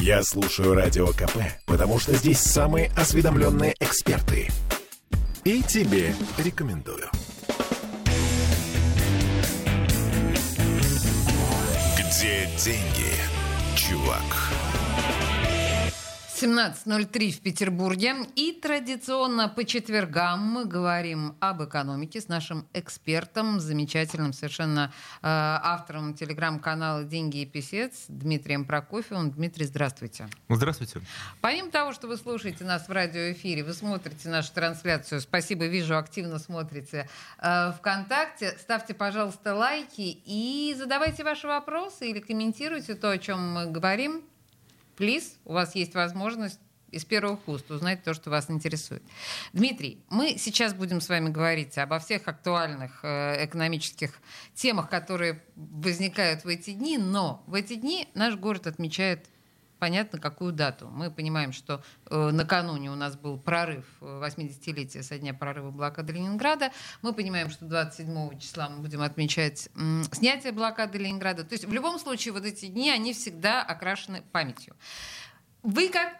[0.00, 4.48] Я слушаю Радио КП, потому что здесь самые осведомленные эксперты.
[5.44, 7.10] И тебе рекомендую.
[11.98, 13.12] Где деньги,
[13.76, 14.69] чувак?
[16.40, 18.14] 17.03 в Петербурге.
[18.34, 26.14] И традиционно по четвергам мы говорим об экономике с нашим экспертом, замечательным совершенно э, автором
[26.14, 29.30] телеграм-канала «Деньги и писец» Дмитрием Прокофьевым.
[29.32, 30.28] Дмитрий, здравствуйте.
[30.48, 31.02] Здравствуйте.
[31.42, 36.38] Помимо того, что вы слушаете нас в радиоэфире, вы смотрите нашу трансляцию, спасибо, вижу, активно
[36.38, 37.06] смотрите
[37.38, 43.66] э, ВКонтакте, ставьте, пожалуйста, лайки и задавайте ваши вопросы или комментируйте то, о чем мы
[43.66, 44.22] говорим.
[44.96, 49.02] Плиз, у вас есть возможность из первых уст узнать то, что вас интересует.
[49.52, 54.12] Дмитрий, мы сейчас будем с вами говорить обо всех актуальных э, экономических
[54.54, 59.26] темах, которые возникают в эти дни, но в эти дни наш город отмечает
[59.80, 60.88] понятно, какую дату.
[60.88, 66.12] Мы понимаем, что э, накануне у нас был прорыв 80-летия э, со дня прорыва блокады
[66.12, 66.70] Ленинграда.
[67.02, 71.42] Мы понимаем, что 27 числа мы будем отмечать м, снятие блокады Ленинграда.
[71.44, 74.76] То есть в любом случае вот эти дни, они всегда окрашены памятью.
[75.62, 76.14] Вы как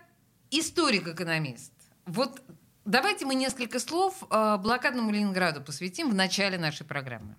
[0.50, 1.72] историк-экономист,
[2.06, 2.42] вот
[2.84, 7.36] давайте мы несколько слов э, блокадному Ленинграду посвятим в начале нашей программы.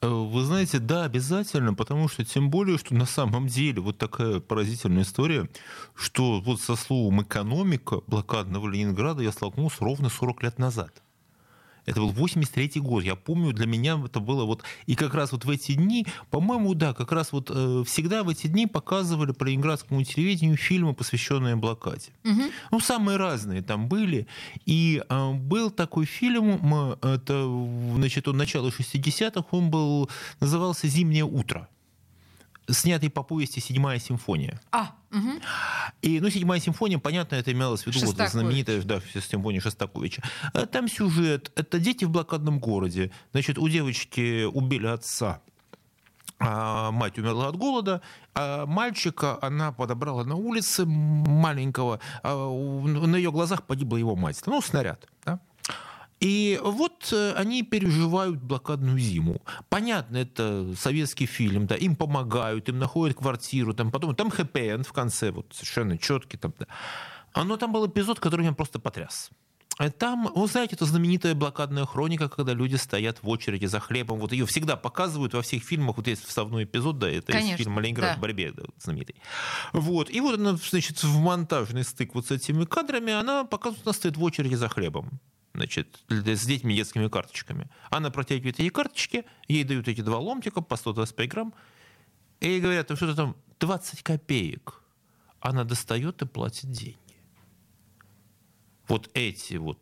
[0.00, 4.40] Э, вы знаете, да, обязательно, потому что тем более, что на самом деле вот такая
[4.40, 5.48] поразительная история,
[5.94, 11.03] что вот со словом экономика блокадного Ленинграда я столкнулся ровно 40 лет назад.
[11.86, 13.04] Это был 83 год.
[13.04, 14.62] Я помню, для меня это было вот...
[14.86, 18.28] И как раз вот в эти дни, по-моему, да, как раз вот э, всегда в
[18.28, 22.10] эти дни показывали по ленинградскому телевидению фильмы, посвященные блокаде.
[22.24, 22.42] Угу.
[22.72, 24.26] Ну, самые разные там были.
[24.66, 30.10] И э, был такой фильм, это, значит, он начало 60-х, он был,
[30.40, 31.68] назывался «Зимнее утро»
[32.68, 34.60] снятый по повести «Седьмая симфония».
[34.72, 35.40] А, угу.
[36.02, 40.22] И, ну, «Седьмая симфония», понятно, это имелось в виду вот, знаменитая да, симфония Шостаковича.
[40.52, 41.52] А там сюжет.
[41.54, 43.10] Это дети в блокадном городе.
[43.32, 45.40] Значит, у девочки убили отца.
[46.40, 48.02] А мать умерла от голода,
[48.34, 54.42] а мальчика она подобрала на улице маленького, а на ее глазах погибла его мать.
[54.44, 55.06] Ну, снаряд.
[55.24, 55.38] Да?
[56.24, 59.42] И вот э, они переживают блокадную зиму.
[59.68, 64.92] Понятно, это советский фильм, да, им помогают, им находят квартиру, там потом там хэппи в
[64.94, 66.38] конце, вот совершенно четкий.
[66.38, 66.66] Там, да.
[67.44, 69.28] Но там был эпизод, который меня просто потряс.
[69.78, 74.18] Э, там, вы знаете, это знаменитая блокадная хроника, когда люди стоят в очереди за хлебом.
[74.18, 75.98] Вот ее всегда показывают во всех фильмах.
[75.98, 78.16] Вот есть вставной эпизод, да, это Конечно, из фильма «Ленинград да.
[78.16, 79.16] в борьбе» да, знаменитый.
[79.74, 80.08] Вот.
[80.08, 84.16] И вот она, значит, в монтажный стык вот с этими кадрами, она показывает, она стоит
[84.16, 85.20] в очереди за хлебом
[85.54, 87.68] значит, с детьми детскими карточками.
[87.90, 91.54] Она протягивает эти карточки, ей дают эти два ломтика по 125 грамм,
[92.40, 94.82] и ей говорят, «Ну что-то там 20 копеек.
[95.40, 96.98] Она достает и платит деньги.
[98.88, 99.78] Вот эти вот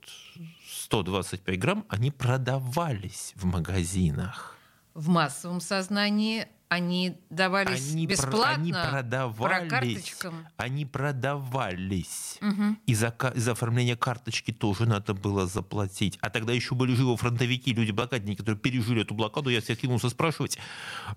[0.69, 4.57] 125 грамм, они продавались в магазинах.
[4.95, 8.39] В массовом сознании они давались они бесплатно?
[8.41, 10.17] Про, они продавались.
[10.57, 12.39] Они продавались.
[12.41, 12.77] Угу.
[12.87, 16.19] И, за, и за оформление карточки тоже надо было заплатить.
[16.23, 19.51] А тогда еще были живы фронтовики, люди-блокадники, которые пережили эту блокаду.
[19.51, 20.59] Я всех кинулся спрашивать.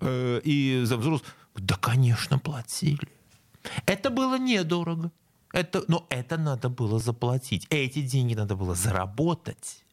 [0.01, 3.07] Э, и за взрослых, да, конечно, платили.
[3.85, 5.11] Это было недорого.
[5.53, 7.65] Это, но это надо было заплатить.
[7.69, 9.84] Эти деньги надо было заработать.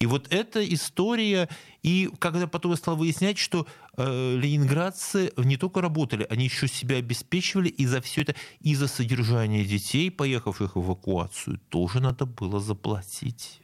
[0.00, 1.46] И вот эта история,
[1.82, 3.66] и когда потом я стал выяснять, что
[3.98, 8.88] э, ленинградцы не только работали, они еще себя обеспечивали, и за все это, и за
[8.88, 13.60] содержание детей, поехавших в эвакуацию, тоже надо было заплатить.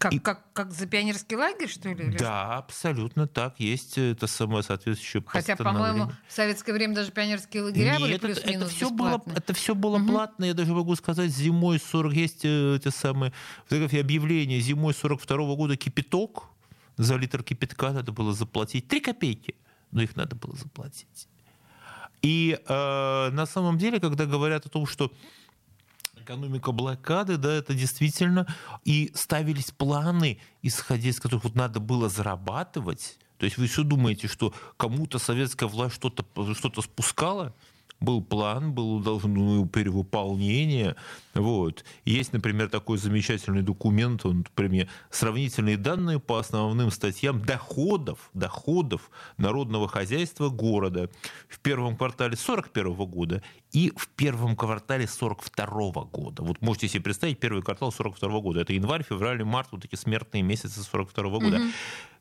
[0.00, 0.18] Как, и...
[0.18, 2.16] как, как за пионерский лагерь, что ли?
[2.16, 3.60] Да, абсолютно так.
[3.60, 8.28] Есть это самое соответствующее Хотя, по-моему, в советское время даже пионерские лагеря Нет, были это,
[8.28, 10.06] это все было, это все было угу.
[10.06, 10.46] платно.
[10.46, 13.34] Я даже могу сказать, зимой 40 есть э, те самые
[13.66, 14.58] фотографии объявления.
[14.60, 16.44] Зимой 42 -го года кипяток
[16.96, 19.54] за литр кипятка надо было заплатить 3 копейки,
[19.90, 21.28] но их надо было заплатить.
[22.22, 25.12] И э, на самом деле, когда говорят о том, что
[26.22, 28.46] экономика блокады, да, это действительно,
[28.84, 33.18] и ставились планы, исходя из которых вот надо было зарабатывать.
[33.38, 36.24] То есть вы все думаете, что кому-то советская власть что-то
[36.54, 37.54] что спускала?
[38.00, 40.96] Был план, было должно перевыполнение.
[41.34, 41.84] Вот.
[42.04, 49.86] Есть, например, такой замечательный документ, он, например, сравнительные данные по основным статьям доходов, доходов народного
[49.86, 51.10] хозяйства города
[51.48, 53.42] в первом квартале 41 года
[53.72, 56.42] и в первом квартале 42 года.
[56.42, 58.60] Вот можете себе представить, первый квартал 42 года.
[58.60, 61.56] Это январь, февраль, март, вот такие смертные месяцы 42 года.
[61.56, 61.66] Угу.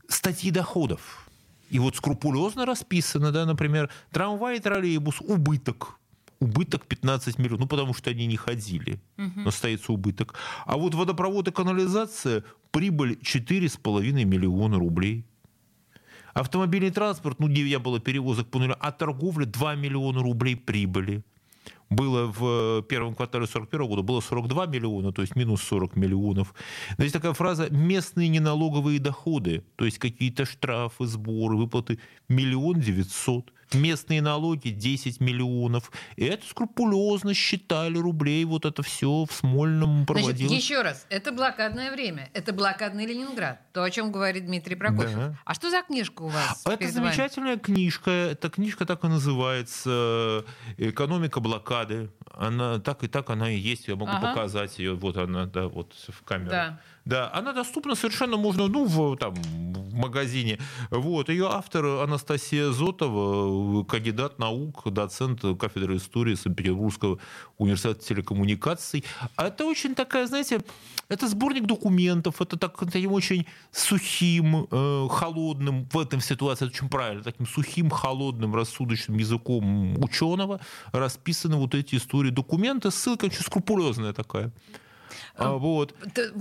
[0.09, 1.29] Статьи доходов
[1.69, 5.99] и вот скрупулезно расписано, да, например, трамвай, троллейбус, убыток.
[6.39, 9.49] убыток 15 миллионов, ну, потому что они не ходили, угу.
[9.49, 10.35] остается убыток.
[10.65, 15.25] А вот водопровод и канализация, прибыль 4,5 миллиона рублей.
[16.33, 21.23] Автомобильный транспорт, ну, я было перевозок по нулю, а торговля 2 миллиона рублей прибыли
[21.89, 26.53] было в первом квартале 41 года, было 42 миллиона, то есть минус 40 миллионов.
[26.97, 33.51] Но есть такая фраза «местные неналоговые доходы», то есть какие-то штрафы, сборы, выплаты, миллион девятьсот
[33.73, 35.91] местные налоги 10 миллионов.
[36.15, 40.49] И это скрупулезно считали рублей, вот это все в Смольном проводилось.
[40.49, 45.15] Значит, еще раз, это блокадное время, это блокадный Ленинград, то, о чем говорит Дмитрий Прокофьев.
[45.15, 45.35] Да.
[45.45, 46.63] А что за книжка у вас?
[46.65, 47.59] Это замечательная вами?
[47.59, 50.45] книжка, эта книжка так и называется
[50.77, 52.09] «Экономика блокады».
[52.33, 54.29] Она так и так она и есть, я могу ага.
[54.29, 56.51] показать ее, вот она, да, вот в камеру.
[56.51, 56.79] Да.
[57.05, 60.59] Да, она доступна совершенно можно, ну, в, там, в магазине.
[60.91, 67.19] Вот, ее автор Анастасия Зотова, кандидат наук, доцент кафедры истории Санкт-Петербургского
[67.57, 69.03] университета телекоммуникаций.
[69.35, 70.61] А это очень такая, знаете,
[71.09, 76.89] это сборник документов, это так, таким очень сухим, э, холодным, в этом ситуации это очень
[76.89, 80.59] правильно, таким сухим, холодным, рассудочным языком ученого
[80.91, 84.51] расписаны вот эти истории, документы, ссылка очень скрупулезная такая.
[85.39, 85.95] А, вот.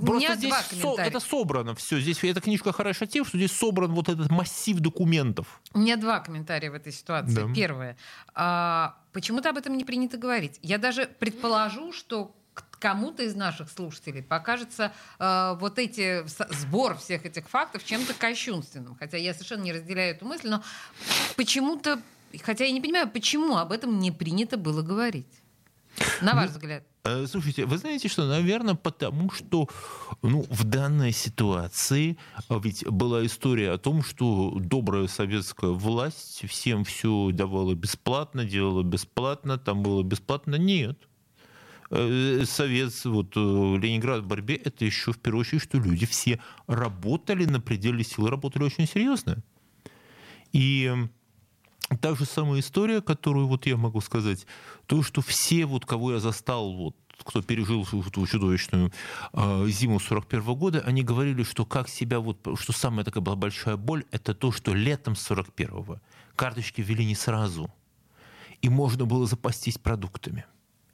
[0.05, 2.01] Просто здесь со, это собрано все.
[2.01, 5.61] Здесь эта книжка хороша тем, что здесь собран вот этот массив документов.
[5.73, 7.47] У меня два комментария в этой ситуации.
[7.47, 7.55] Да.
[7.55, 7.97] Первое.
[8.35, 10.59] А, почему-то об этом не принято говорить.
[10.63, 12.35] Я даже предположу, что
[12.79, 16.25] кому-то из наших слушателей покажется э, вот эти
[16.55, 18.97] сбор всех этих фактов чем-то кощунственным.
[18.97, 20.63] Хотя я совершенно не разделяю эту мысль, но
[21.37, 22.01] почему-то,
[22.43, 25.38] хотя я не понимаю, почему об этом не принято было говорить.
[26.23, 26.85] На ваш взгляд.
[27.05, 28.27] Э, слушайте, вы знаете что?
[28.27, 29.69] Наверное, потому что
[30.23, 32.19] ну, в данной ситуации
[32.49, 38.83] а ведь была история о том, что добрая советская власть всем все давала бесплатно, делала
[38.83, 40.57] бесплатно, там было бесплатно.
[40.57, 40.99] Нет.
[41.91, 46.41] Э, Совет, вот э, Ленинград в борьбе, это еще в первую очередь, что люди все
[46.67, 49.43] работали на пределе сил, работали очень серьезно.
[50.53, 50.93] И
[52.01, 54.47] Та же самая история, которую вот я могу сказать,
[54.87, 56.95] то, что все, вот, кого я застал, вот,
[57.25, 58.93] кто пережил эту чудовищную
[59.33, 63.77] э, зиму 41 года, они говорили, что как себя, вот, что самая такая была большая
[63.77, 65.99] боль, это то, что летом 41-го
[66.37, 67.73] карточки ввели не сразу,
[68.61, 70.45] и можно было запастись продуктами.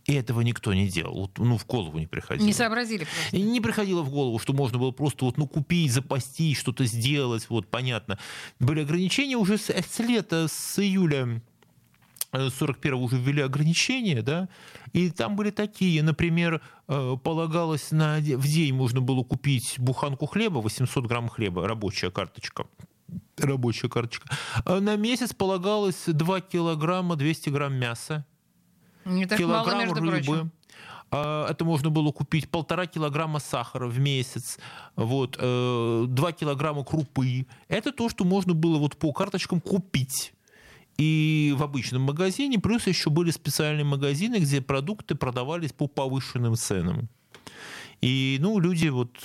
[0.06, 1.20] И этого никто не делал.
[1.20, 2.46] Вот, ну, в голову не приходило.
[2.46, 3.38] Не сообразили просто.
[3.38, 7.48] Не приходило в голову, что можно было просто вот, ну, купить, запастись, что-то сделать.
[7.48, 8.18] Вот, понятно.
[8.60, 11.40] Были ограничения уже с, с лета, с июля
[12.32, 14.48] 41 уже ввели ограничения, да,
[14.92, 20.58] и там были такие, например, э, полагалось на, в день можно было купить буханку хлеба,
[20.58, 22.66] 800 грамм хлеба, рабочая карточка,
[23.38, 24.28] рабочая карточка.
[24.64, 28.26] А на месяц полагалось 2 килограмма 200 грамм мяса,
[29.04, 30.24] не так килограмм мало, между рыбы.
[30.24, 30.52] Прочим.
[31.10, 34.58] А, это можно было купить полтора килограмма сахара в месяц,
[34.96, 37.46] вот, э, два килограмма крупы.
[37.68, 40.32] Это то, что можно было вот по карточкам купить.
[40.96, 47.08] И в обычном магазине, плюс еще были специальные магазины, где продукты продавались по повышенным ценам.
[48.00, 49.16] И, ну, люди вот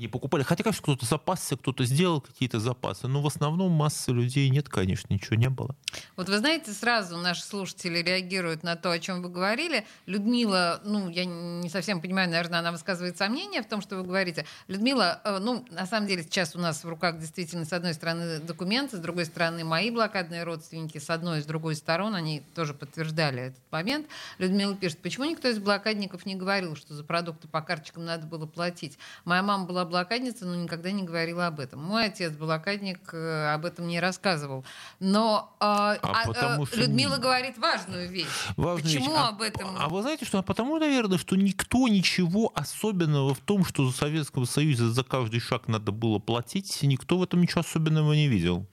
[0.00, 0.42] многие покупали.
[0.42, 3.06] Хотя, конечно, кто-то запасся, кто-то сделал какие-то запасы.
[3.06, 5.76] Но в основном массы людей нет, конечно, ничего не было.
[6.16, 9.84] Вот вы знаете, сразу наши слушатели реагируют на то, о чем вы говорили.
[10.06, 14.46] Людмила, ну, я не совсем понимаю, наверное, она высказывает сомнения в том, что вы говорите.
[14.68, 18.38] Людмила, э, ну, на самом деле сейчас у нас в руках действительно, с одной стороны,
[18.40, 22.72] документы, с другой стороны, мои блокадные родственники, с одной и с другой стороны, они тоже
[22.72, 24.06] подтверждали этот момент.
[24.38, 28.46] Людмила пишет, почему никто из блокадников не говорил, что за продукты по карточкам надо было
[28.46, 28.98] платить?
[29.24, 31.82] Моя мама была блокадница, но никогда не говорила об этом.
[31.82, 34.64] Мой отец блокадник э, об этом не рассказывал.
[35.00, 36.78] Но э, а, а, потому, что...
[36.78, 38.26] Людмила говорит важную вещь.
[38.56, 39.28] Важную Почему вещь.
[39.28, 39.76] об этом?
[39.76, 43.90] А, а вы знаете, что а потому, наверное, что никто ничего особенного в том, что
[43.90, 48.28] за Советского Союза за каждый шаг надо было платить, никто в этом ничего особенного не
[48.28, 48.66] видел.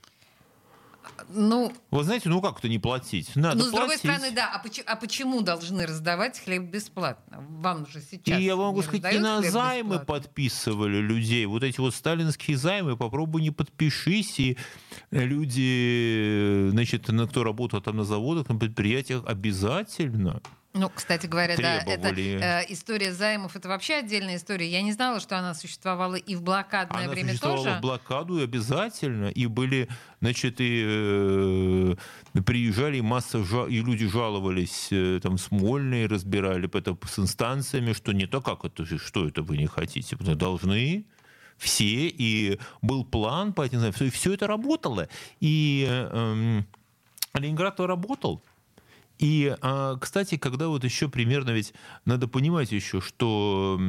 [1.29, 3.35] Ну, Вы знаете, ну как это не платить?
[3.35, 4.51] Надо ну, с другой стороны, да.
[4.53, 7.43] А, почему, а почему должны раздавать хлеб бесплатно?
[7.49, 8.39] Вам же сейчас.
[8.39, 10.05] И я вам могу сказать, и на займы бесплатно.
[10.05, 11.45] подписывали людей.
[11.45, 14.39] Вот эти вот сталинские займы, попробуй не подпишись.
[14.39, 14.57] И
[15.11, 20.41] люди, значит, кто работал там на заводах, на предприятиях, обязательно
[20.77, 21.85] ну, кстати говоря, требовали.
[21.85, 24.67] да, это э, история займов, это вообще отдельная история.
[24.69, 27.77] Я не знала, что она существовала и в блокадное она время существовала тоже.
[27.77, 29.89] в блокаду и обязательно, и были,
[30.21, 31.95] значит, и э,
[32.45, 38.27] приезжали масса жал, и люди жаловались, э, там Смольные разбирали это с инстанциями, что не
[38.27, 41.05] то, как это, что это вы не хотите, вы должны
[41.57, 46.63] все, и был план по этим и все это работало, и э,
[47.33, 48.43] э, Ленинград работал.
[49.19, 51.73] И, а, кстати, когда вот еще примерно ведь
[52.05, 53.79] надо понимать еще, что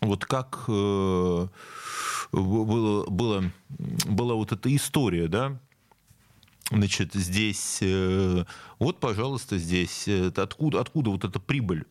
[0.00, 1.48] вот как э,
[2.32, 5.58] было, было, была вот эта история, да,
[6.70, 8.44] Значит, здесь, э,
[8.78, 11.84] вот, пожалуйста, здесь, откуда, откуда вот эта прибыль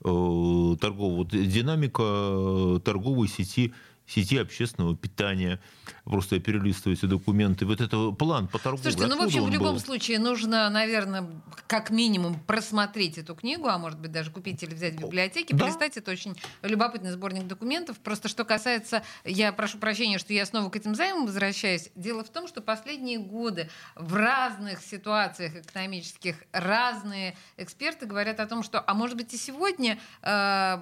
[0.00, 3.72] торгового, динамика торговой сети
[4.06, 5.60] сети общественного питания.
[6.04, 7.66] Просто я перелистываю эти документы.
[7.66, 8.90] Вот это план по торговле.
[8.90, 9.80] Слушайте, ну, в общем, в любом был?
[9.80, 11.26] случае нужно, наверное,
[11.66, 15.64] как минимум просмотреть эту книгу, а может быть даже купить или взять в библиотеке, да.
[15.64, 15.96] полистать.
[15.96, 17.98] Это очень любопытный сборник документов.
[17.98, 21.90] Просто что касается, я прошу прощения, что я снова к этим займам возвращаюсь.
[21.96, 28.62] Дело в том, что последние годы в разных ситуациях экономических разные эксперты говорят о том,
[28.62, 30.78] что, а может быть и сегодня э,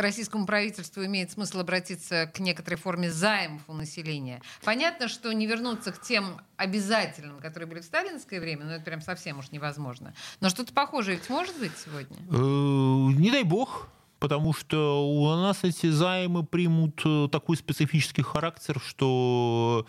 [0.00, 4.40] российскому правительству имеет смысл обратиться к некоторой форме займов у населения.
[4.64, 9.00] Понятно, что не вернуться к тем обязательным, которые были в сталинское время, но это прям
[9.00, 10.14] совсем уж невозможно.
[10.40, 12.16] Но что-то похожее ведь может быть сегодня?
[12.30, 13.88] Э, не дай бог.
[14.18, 19.86] Потому что у нас эти займы примут э, такой специфический характер, что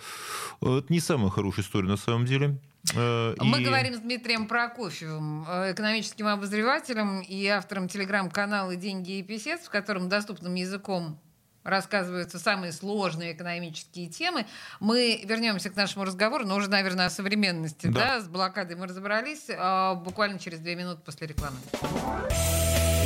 [0.62, 2.60] э, это не самая хорошая история на самом деле.
[2.94, 3.66] Мы и...
[3.66, 10.54] говорим с Дмитрием Прокофьевым, экономическим обозревателем и автором телеграм-канала «Деньги и писец», в котором доступным
[10.54, 11.20] языком
[11.64, 14.46] рассказываются самые сложные экономические темы.
[14.80, 17.88] Мы вернемся к нашему разговору, но уже, наверное, о современности.
[17.88, 18.00] Да.
[18.00, 18.22] Да?
[18.22, 21.58] С блокадой мы разобрались а, буквально через две минуты после рекламы.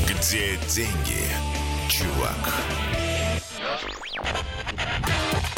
[0.07, 1.27] Где деньги,
[1.89, 2.35] чувак?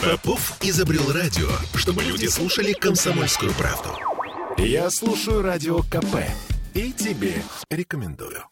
[0.02, 3.90] Попов изобрел радио, чтобы люди слушали комсомольскую правду.
[4.58, 6.18] Я слушаю радио КП
[6.74, 7.34] и тебе
[7.70, 8.44] рекомендую.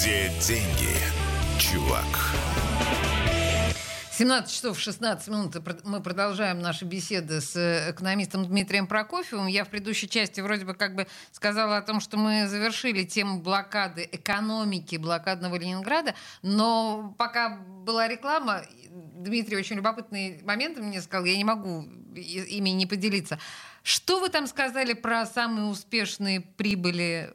[0.00, 0.96] Где деньги,
[1.58, 2.06] чувак?
[4.12, 9.46] 17 часов 16 минут мы продолжаем наши беседы с э, экономистом Дмитрием Прокофьевым.
[9.46, 13.40] Я в предыдущей части вроде бы как бы сказала о том, что мы завершили тему
[13.42, 21.36] блокады экономики блокадного Ленинграда, но пока была реклама, Дмитрий очень любопытный момент мне сказал, я
[21.36, 21.82] не могу
[22.14, 23.38] ими не поделиться.
[23.82, 27.32] Что вы там сказали про самые успешные прибыли?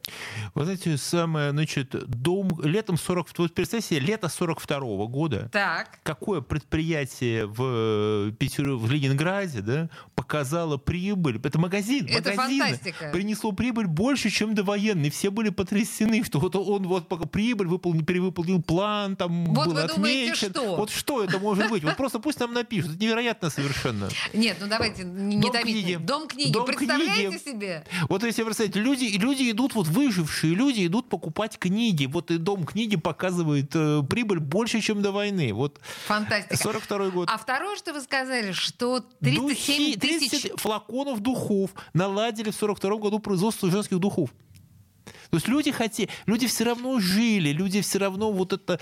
[0.54, 3.30] Вот эти самые, значит, дом летом 40...
[3.38, 5.50] Вот представьте лето 42 -го года.
[5.52, 6.00] Так.
[6.04, 8.72] Какое предприятие в, Петер...
[8.72, 11.40] в Ленинграде да, показало прибыль?
[11.44, 12.06] Это магазин.
[12.10, 13.10] Это магазин фантастика.
[13.12, 15.10] Принесло прибыль больше, чем довоенный.
[15.10, 19.96] Все были потрясены, что вот он вот прибыль выполнил, перевыполнил план, там вот был отмечен.
[19.96, 20.76] Думаете, что?
[20.76, 21.84] Вот что это может быть?
[21.84, 22.92] Вот просто пусть нам напишут.
[22.92, 24.10] Это невероятно совершенно.
[24.34, 26.00] Нет, ну давайте не томите.
[26.00, 26.52] Дом книги.
[26.52, 27.44] Дом Представляете книги.
[27.44, 27.86] себе?
[28.10, 32.06] Вот если представить, люди, люди идут, вот выжившие люди идут покупать книги.
[32.06, 35.54] Вот и Дом книги показывает э, прибыль больше, чем до войны.
[35.54, 36.58] Вот Фантастика.
[36.58, 37.30] 42 год.
[37.32, 40.42] А второе, что вы сказали, что 37 Духи, тысяч...
[40.42, 44.30] 30 флаконов духов наладили в 42 году производство женских духов.
[45.30, 48.80] То есть люди хотели, люди все равно жили, люди все равно вот это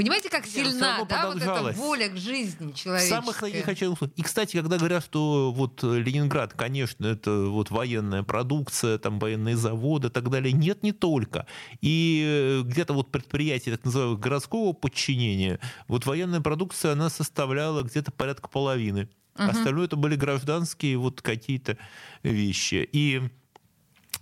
[0.00, 3.10] Понимаете, как сильна, да, вот эта воля к жизни человеческой?
[3.10, 4.16] Самых таких условиях.
[4.16, 10.08] И, кстати, когда говорят, что вот Ленинград, конечно, это вот военная продукция, там военные заводы
[10.08, 11.46] и так далее, нет, не только.
[11.82, 18.10] И э, где-то вот предприятие так называемого городского подчинения, вот военная продукция, она составляла где-то
[18.10, 19.10] порядка половины.
[19.36, 19.50] Угу.
[19.50, 21.76] Остальное это были гражданские вот какие-то
[22.22, 22.88] вещи.
[22.90, 23.28] И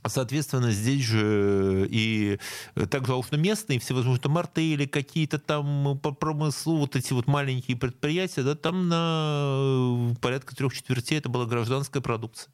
[0.07, 2.39] Соответственно, здесь же и
[2.91, 8.55] также уж местные всевозможные мартели, какие-то там по промыслу, вот эти вот маленькие предприятия, да,
[8.55, 12.51] там на порядка трех четвертей это была гражданская продукция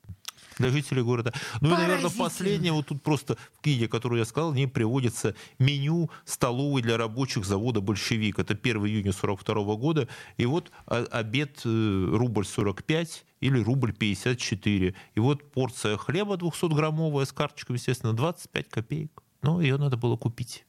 [0.58, 1.32] для жителей города.
[1.60, 6.10] Ну и, наверное, последнее, вот тут просто в книге, которую я сказал, не приводится меню
[6.24, 8.38] столовой для рабочих завода «Большевик».
[8.38, 10.08] Это 1 июня 42 года.
[10.36, 14.94] И вот обед э, рубль 45 или рубль 54.
[15.14, 19.22] И вот порция хлеба 200-граммовая с карточкой, естественно, 25 копеек.
[19.42, 20.64] Но ее надо было купить.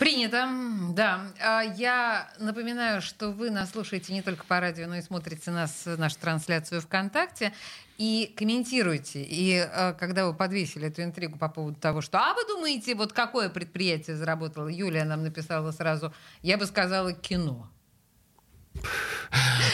[0.00, 0.48] Принято,
[0.90, 1.32] да.
[1.40, 5.84] А, я напоминаю, что вы нас слушаете не только по радио, но и смотрите нас,
[5.86, 7.54] нашу трансляцию ВКонтакте
[7.98, 9.22] и комментируйте.
[9.22, 13.12] И а, когда вы подвесили эту интригу по поводу того, что «А вы думаете, вот
[13.12, 17.70] какое предприятие заработало?» Юлия нам написала сразу, я бы сказала, кино.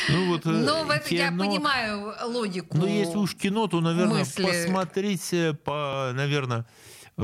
[0.08, 2.76] Ну, вот, э, Но в это я понимаю логику.
[2.76, 4.42] Ну, если уж кино, то, наверное, мысли.
[4.44, 6.66] посмотрите, по, наверное,
[7.16, 7.22] э,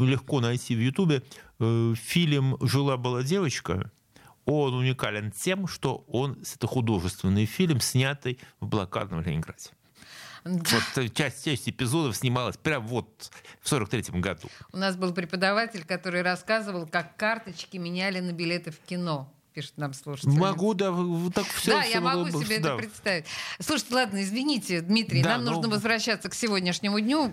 [0.00, 1.22] легко найти в Ютубе
[1.60, 3.90] Э, фильм «Жила-была девочка»,
[4.44, 9.70] он уникален тем, что он это художественный фильм, снятый в блокадном Ленинграде.
[10.44, 14.48] Вот э, часть, часть эпизодов снималась прямо вот в 43-м году.
[14.72, 19.34] У нас был преподаватель, который рассказывал, как карточки меняли на билеты в кино.
[19.58, 20.30] Пишет нам слушатель.
[20.38, 20.94] Могу, да,
[21.34, 21.72] так все.
[21.72, 22.74] Да, все я могу себе да.
[22.74, 23.24] это представить.
[23.58, 25.50] Слушайте, ладно, извините, Дмитрий, да, нам но...
[25.52, 27.32] нужно возвращаться к сегодняшнему дню.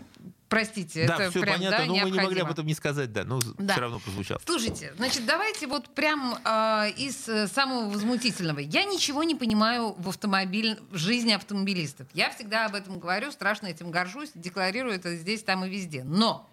[0.49, 2.15] Простите, да, это все прям, понятно, да, но необходимо.
[2.15, 3.73] мы не могли об этом не сказать, да, но да.
[3.73, 4.41] все равно прозвучало.
[4.43, 8.59] Слушайте, значит, давайте вот прям э, из самого возмутительного.
[8.59, 12.07] Я ничего не понимаю в, автомобиль, в жизни автомобилистов.
[12.13, 16.03] Я всегда об этом говорю, страшно этим горжусь, декларирую это здесь, там и везде.
[16.03, 16.49] Но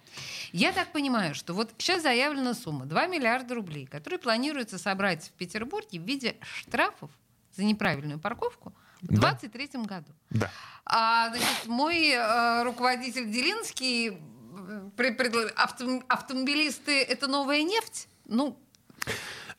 [0.52, 5.32] я так понимаю, что вот сейчас заявлена сумма 2 миллиарда рублей, которые планируется собрать в
[5.32, 7.10] Петербурге в виде штрафов
[7.56, 9.80] за неправильную парковку в 2023 да.
[9.80, 10.12] году.
[10.30, 10.50] Да.
[10.84, 15.16] А, значит, мой э, руководитель Делинский э, при,
[15.56, 18.08] авто, автомобилисты это новая нефть?
[18.26, 18.58] Ну.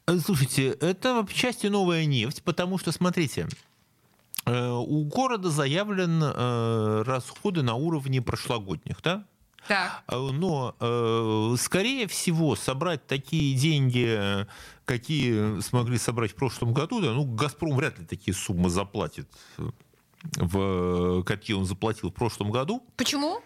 [0.07, 3.47] Э, слушайте, это в части новая нефть, потому что, смотрите,
[4.45, 9.25] э, у города заявлен э, расходы на уровне прошлогодних, да?
[9.67, 10.03] Так.
[10.07, 14.45] Э, но, э, скорее всего, собрать такие деньги,
[14.85, 19.29] какие смогли собрать в прошлом году, да, ну, «Газпром» вряд ли такие суммы заплатит,
[20.35, 22.83] в, какие он заплатил в прошлом году.
[22.97, 23.41] Почему?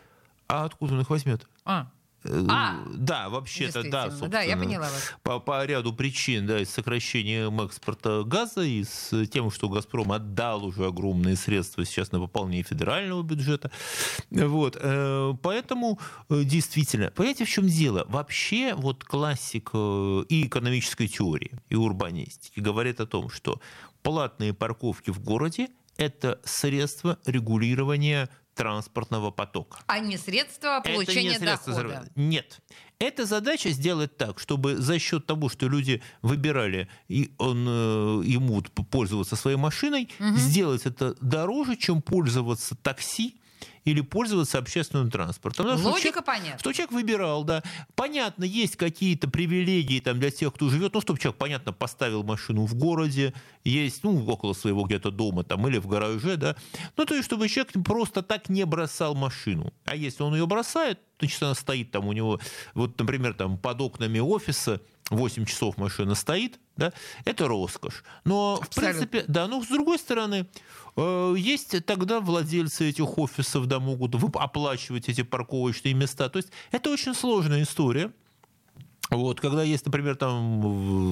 [0.48, 1.48] А откуда он их возьмет?
[1.66, 1.92] А.
[2.28, 4.32] Э, а, да, вообще-то, да, собственно.
[4.32, 5.14] Да, я поняла вас.
[5.24, 10.12] По, по ряду причин, да, и с сокращением экспорта газа, и с тем, что «Газпром»
[10.12, 13.72] отдал уже огромные средства сейчас на пополнение федерального бюджета.
[14.30, 18.06] Вот, э, поэтому э, действительно, понимаете, в чем дело?
[18.08, 23.62] Вообще вот классик и экономической теории, и урбанистики говорит о том, что
[24.04, 29.80] платные парковки в городе– это средство регулирования транспортного потока.
[29.88, 32.10] А не средства получения это не средство дохода?
[32.16, 32.60] Нет.
[33.00, 38.62] Эта задача сделать так, чтобы за счет того, что люди выбирали и он, э, ему
[38.90, 40.36] пользоваться своей машиной, угу.
[40.36, 43.40] сделать это дороже, чем пользоваться такси
[43.88, 45.66] или пользоваться общественным транспортом.
[45.66, 46.60] Потому Логика что человек, понятна.
[46.60, 47.64] Что человек выбирал, да.
[47.96, 52.66] Понятно, есть какие-то привилегии там, для тех, кто живет, ну, чтобы человек, понятно, поставил машину
[52.66, 56.58] в городе, есть, ну, около своего где-то дома там или в гараже, да.
[56.98, 59.74] Ну, то есть, чтобы человек просто так не бросал машину.
[59.86, 62.42] А если он ее бросает, значит, она стоит там у него,
[62.74, 66.92] вот, например, там под окнами офиса, 8 часов машина стоит, да,
[67.26, 68.04] это роскошь.
[68.26, 68.68] Но, Абсолютно.
[68.70, 70.48] в принципе, да, но с другой стороны,
[70.96, 76.30] э, есть тогда владельцы этих офисов, да, могут оплачивать эти парковочные места.
[76.30, 78.12] То есть это очень сложная история.
[79.10, 80.60] Вот, когда есть, например, там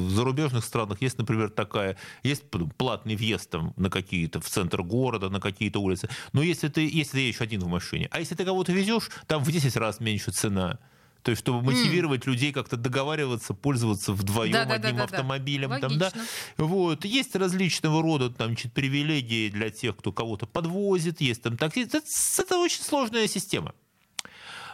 [0.08, 2.44] в зарубежных странах есть, например, такая, есть
[2.78, 6.10] платный въезд там на какие-то, в центр города, на какие-то улицы.
[6.34, 9.44] Но если ты, если ты едешь один в машине, а если ты кого-то везешь, там
[9.44, 10.80] в 10 раз меньше цена.
[11.26, 12.30] То есть, чтобы мотивировать mm.
[12.30, 15.70] людей как-то договариваться, пользоваться вдвоем да, да, одним да, да, автомобилем.
[15.70, 15.80] Да.
[15.80, 16.12] Там, да?
[16.58, 17.04] Вот.
[17.04, 21.86] Есть различного рода там, значит, привилегии для тех, кто кого-то подвозит, есть там такси.
[21.86, 22.02] Это,
[22.38, 23.74] это очень сложная система.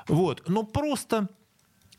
[0.10, 0.44] Вот.
[0.50, 1.30] Но просто...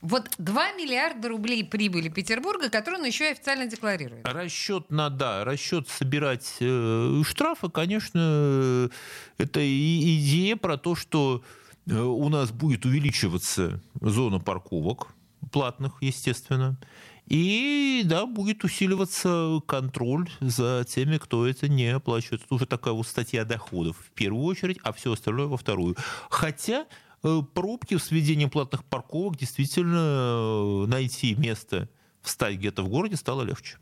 [0.02, 4.28] Вот 2 миллиарда рублей прибыли Петербурга, которые он еще и официально декларирует.
[4.28, 8.90] Расчет на, да, расчет собирать э, штрафы, конечно,
[9.38, 15.14] это и идея про то, что Э, у нас будет увеличиваться зона парковок,
[15.50, 16.78] платных, естественно,
[17.26, 22.42] и, да, будет усиливаться контроль за теми, кто это не оплачивает.
[22.44, 25.96] Это уже такая вот статья доходов в первую очередь, а все остальное во вторую.
[26.30, 26.86] Хотя
[27.22, 31.88] э, пробки с введением платных парковок действительно э, найти место
[32.22, 33.78] встать где-то в городе стало легче.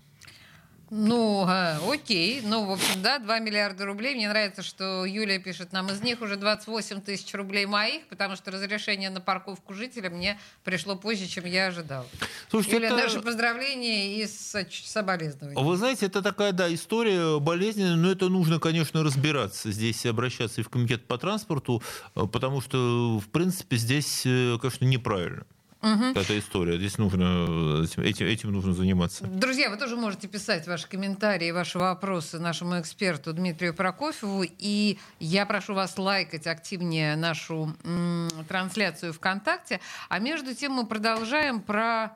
[0.90, 2.40] Ну, э, окей.
[2.42, 4.16] Ну, в общем, да, 2 миллиарда рублей.
[4.16, 8.50] Мне нравится, что Юлия пишет нам, из них уже 28 тысяч рублей моих, потому что
[8.50, 12.06] разрешение на парковку жителя мне пришло позже, чем я ожидал.
[12.50, 12.96] Слушайте, Юлия, это...
[12.96, 15.62] наше поздравление и соболезнования.
[15.62, 19.70] Вы знаете, это такая, да, история болезненная, но это нужно, конечно, разбираться.
[19.70, 21.84] Здесь обращаться и в комитет по транспорту,
[22.16, 25.46] э, потому что, в принципе, здесь, э, конечно, неправильно
[25.82, 26.04] угу.
[26.14, 26.76] эта история.
[26.78, 29.24] Здесь нужно, этим, этим нужно заниматься.
[29.26, 34.44] Друзья, вы тоже можете писать ваши комментарии, ваши вопросы нашему эксперту Дмитрию Прокофьеву.
[34.58, 39.80] И я прошу вас лайкать активнее нашу м, трансляцию ВКонтакте.
[40.08, 42.12] А между тем мы продолжаем про,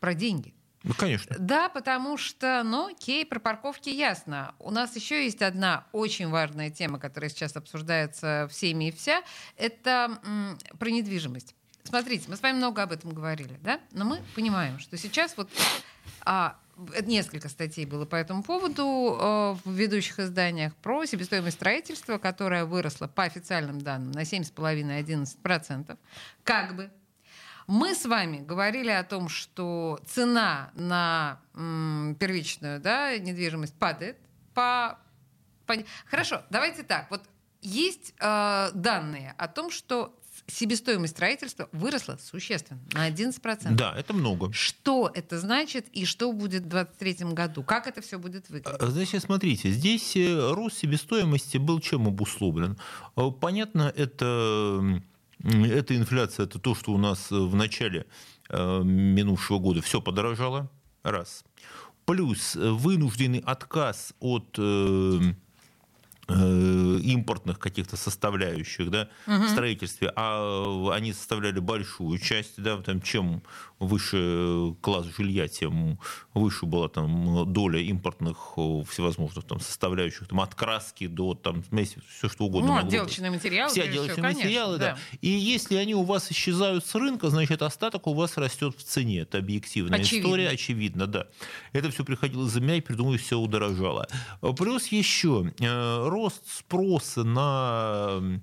[0.00, 0.54] про деньги.
[0.84, 1.34] Ну, конечно.
[1.38, 4.54] Да, потому что, ну, окей, про парковки ясно.
[4.58, 9.22] У нас еще есть одна очень важная тема, которая сейчас обсуждается всеми и вся.
[9.56, 11.54] Это м, про недвижимость.
[11.86, 13.78] Смотрите, мы с вами много об этом говорили, да?
[13.92, 15.50] Но мы понимаем, что сейчас вот
[16.22, 16.56] а,
[17.02, 18.82] несколько статей было по этому поводу
[19.20, 25.98] э, в ведущих изданиях про себестоимость строительства, которая выросла по официальным данным на 7,5-11%.
[26.42, 26.90] Как бы
[27.66, 34.16] мы с вами говорили о том, что цена на м, первичную да, недвижимость падает
[34.54, 34.98] по,
[35.66, 35.74] по...
[36.06, 37.10] Хорошо, давайте так.
[37.10, 37.22] Вот
[37.60, 43.72] есть э, данные о том, что себестоимость строительства выросла существенно, на 11%.
[43.72, 44.52] Да, это много.
[44.52, 47.62] Что это значит и что будет в 2023 году?
[47.62, 48.80] Как это все будет выглядеть?
[48.80, 52.76] А, значит, смотрите, здесь э, рост себестоимости был чем обусловлен?
[53.16, 55.02] Э, понятно, это,
[55.42, 58.06] эта инфляция, это то, что у нас в начале
[58.50, 60.70] э, минувшего года все подорожало,
[61.02, 61.44] раз.
[62.04, 65.20] Плюс вынужденный отказ от Э,
[66.28, 69.44] импортных каких-то составляющих да, угу.
[69.44, 73.42] в строительстве, а они составляли большую часть, да, там, чем
[73.78, 75.98] выше класс жилья, тем
[76.32, 78.52] выше была там доля импортных
[78.88, 82.68] всевозможных там составляющих, там, от краски до там, смеси, все что угодно.
[82.68, 83.70] Ну, отделочные материалы.
[83.70, 84.92] Все отделочные материалы, да.
[84.92, 84.98] да.
[85.20, 89.20] И если они у вас исчезают с рынка, значит, остаток у вас растет в цене.
[89.20, 90.26] Это объективная очевидно.
[90.26, 91.26] история, очевидно, да.
[91.72, 94.08] Это все приходило за меня, и, придумаю, все удорожало.
[94.56, 98.40] Плюс еще э, рост спроса на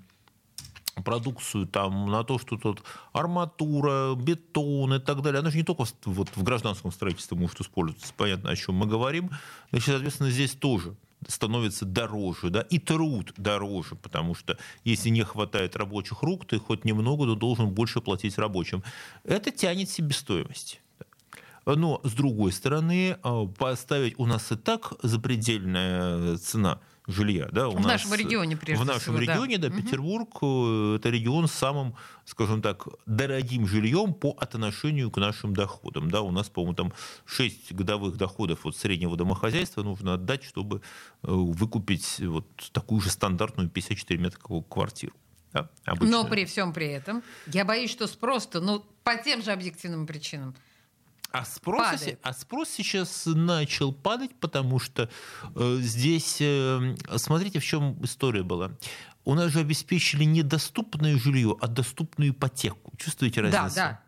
[1.03, 5.85] продукцию, там, на то, что тут арматура, бетон и так далее, она же не только
[6.05, 9.31] вот в гражданском строительстве может использоваться, понятно, о чем мы говорим,
[9.71, 10.95] значит, соответственно, здесь тоже
[11.27, 16.83] становится дороже, да, и труд дороже, потому что если не хватает рабочих рук, ты хоть
[16.83, 18.83] немного, но должен больше платить рабочим.
[19.23, 20.81] Это тянет себестоимость.
[21.65, 27.49] Но, с другой стороны, а, поставить у нас и так запредельная цена– жилья.
[27.51, 29.83] Да, у в нас, нашем регионе, прежде В нашем всего, регионе, да, да угу.
[29.83, 36.09] Петербург э,– это регион с самым, скажем так, дорогим жильем по отношению к нашим доходам.
[36.11, 36.93] Да, у нас, по-моему, там
[37.25, 40.79] 6 годовых доходов от среднего домохозяйства нужно отдать, чтобы э,
[41.23, 45.13] выкупить вот такую же стандартную 54 метровую квартиру.
[45.53, 50.07] Да, Но при всем при этом, я боюсь, что спрос-то, ну, по тем же объективным
[50.07, 50.55] причинам,
[51.31, 55.09] а спрос, а спрос сейчас начал падать, потому что
[55.55, 58.71] э, здесь, э, смотрите, в чем история была.
[59.23, 62.91] У нас же обеспечили не доступное жилье, а доступную ипотеку.
[62.97, 63.75] Чувствуете разницу?
[63.75, 64.01] Да, да.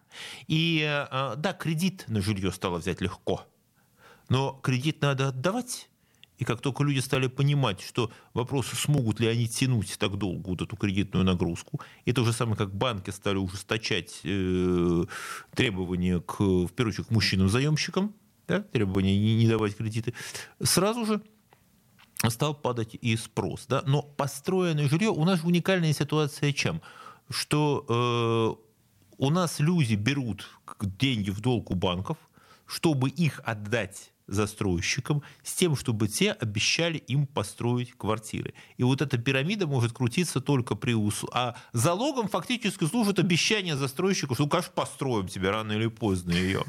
[0.47, 3.47] И э, да, кредит на жилье стало взять легко,
[4.29, 5.89] но кредит надо отдавать.
[6.39, 10.61] И как только люди стали понимать, что вопрос, смогут ли они тянуть так долго вот
[10.61, 15.05] эту кредитную нагрузку, и то же самое, как банки стали ужесточать э,
[15.55, 18.13] требования к, в первую очередь, к мужчинам-заемщикам,
[18.47, 20.13] да, требования не, не давать кредиты,
[20.61, 21.21] сразу же
[22.29, 23.65] стал падать и спрос.
[23.67, 23.83] Да?
[23.85, 26.81] Но построенное жилье, у нас же уникальная ситуация чем?
[27.29, 28.73] Что э,
[29.17, 30.49] у нас люди берут
[30.81, 32.17] деньги в долг у банков,
[32.65, 38.53] чтобы их отдать застройщикам с тем, чтобы те обещали им построить квартиры.
[38.77, 41.23] И вот эта пирамида может крутиться только при ус...
[41.31, 46.63] А залогом фактически служит обещание застройщику, что, конечно, построим тебе рано или поздно ее.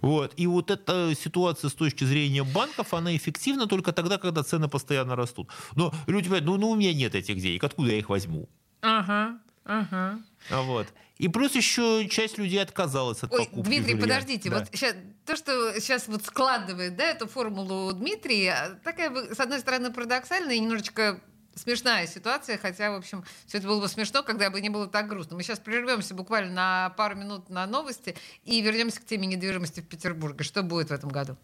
[0.00, 0.32] Вот.
[0.36, 5.16] И вот эта ситуация с точки зрения банков, она эффективна только тогда, когда цены постоянно
[5.16, 5.48] растут.
[5.74, 8.48] Но люди говорят, ну, ну у меня нет этих денег, откуда я их возьму?
[8.82, 10.18] Ага, ага.
[10.50, 10.86] Вот.
[11.18, 14.02] И плюс еще часть людей отказалась от Ой, покупки Дмитрий, жилья.
[14.02, 14.58] подождите, да.
[14.58, 18.52] вот сейчас, то, что сейчас вот складывает, да, эту формулу Дмитрий,
[18.84, 21.20] такая, с одной стороны, парадоксальная и немножечко
[21.54, 25.08] смешная ситуация, хотя, в общем, все это было бы смешно, когда бы не было так
[25.08, 25.36] грустно.
[25.36, 29.88] Мы сейчас прервемся буквально на пару минут на новости и вернемся к теме недвижимости в
[29.88, 30.44] Петербурге.
[30.44, 31.36] Что будет в этом году?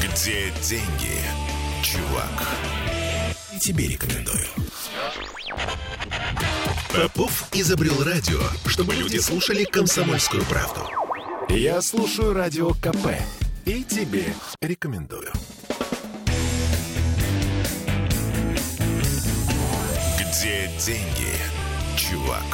[0.00, 1.20] Где деньги,
[1.82, 2.48] чувак?
[3.54, 4.46] И тебе рекомендую.
[6.94, 10.80] Попов изобрел радио, чтобы люди слушали комсомольскую правду.
[11.48, 13.14] Я слушаю радио КП
[13.66, 14.24] и тебе
[14.62, 15.30] рекомендую.
[20.18, 21.34] Где деньги,
[21.96, 22.44] чувак?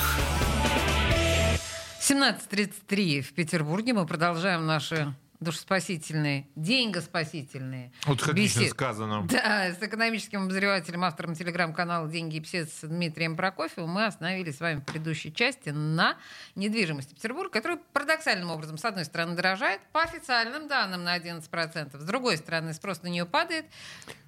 [2.00, 3.92] 17.33 в Петербурге.
[3.94, 7.92] Мы продолжаем наши душеспасительные, деньгоспасительные.
[8.06, 8.70] Вот как бесед...
[8.70, 9.26] сказано.
[9.28, 14.60] Да, с экономическим обозревателем, автором телеграм-канала «Деньги и псет» с Дмитрием Прокофьевым мы остановились с
[14.60, 16.16] вами в предыдущей части на
[16.56, 22.04] недвижимости Петербурга, которая парадоксальным образом, с одной стороны, дорожает, по официальным данным на 11%, с
[22.04, 23.66] другой стороны, спрос на нее падает.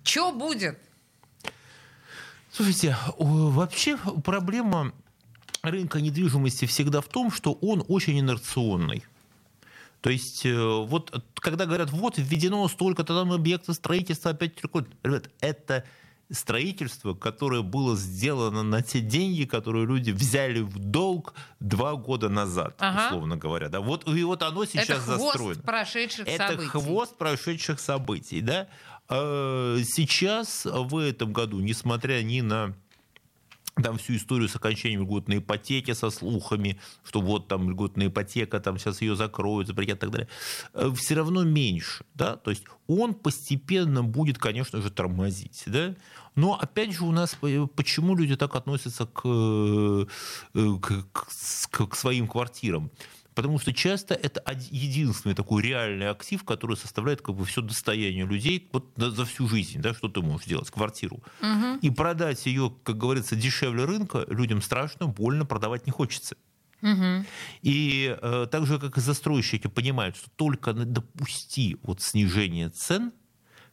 [0.04, 0.78] Что будет?
[2.52, 4.92] Слушайте, вообще проблема
[5.62, 9.04] рынка недвижимости всегда в том, что он очень инерционный.
[10.06, 14.52] То есть э, вот когда говорят, вот введено столько-то там объектов строительства, опять
[15.02, 15.84] ребят, это
[16.30, 22.76] строительство, которое было сделано на те деньги, которые люди взяли в долг два года назад,
[22.78, 23.08] ага.
[23.08, 23.68] условно говоря.
[23.68, 23.80] Да?
[23.80, 25.62] Вот, и вот оно сейчас это хвост застроено.
[25.62, 26.68] прошедших это событий.
[26.68, 28.40] Хвост прошедших событий.
[28.42, 28.68] Да?
[29.08, 32.76] А сейчас, в этом году, несмотря ни на
[33.82, 38.78] там всю историю с окончанием льготной ипотеки, со слухами, что вот там льготная ипотека, там
[38.78, 40.28] сейчас ее закроют, запретят и так далее,
[40.72, 42.04] э, все равно меньше.
[42.14, 42.36] Да?
[42.36, 45.64] То есть он постепенно будет, конечно же, тормозить.
[45.66, 45.94] Да?
[46.34, 47.36] Но опять же у нас,
[47.74, 50.06] почему люди так относятся к, э,
[50.54, 52.90] к, к, к своим квартирам?
[53.36, 58.66] Потому что часто это единственный такой реальный актив, который составляет как бы все достояние людей
[58.72, 61.22] вот за всю жизнь, да, что ты можешь делать, квартиру.
[61.42, 61.80] Угу.
[61.82, 66.34] И продать ее, как говорится, дешевле рынка людям страшно, больно продавать не хочется.
[66.80, 67.26] Угу.
[67.60, 73.12] И э, так же, как и застройщики понимают, что только допусти вот снижение цен,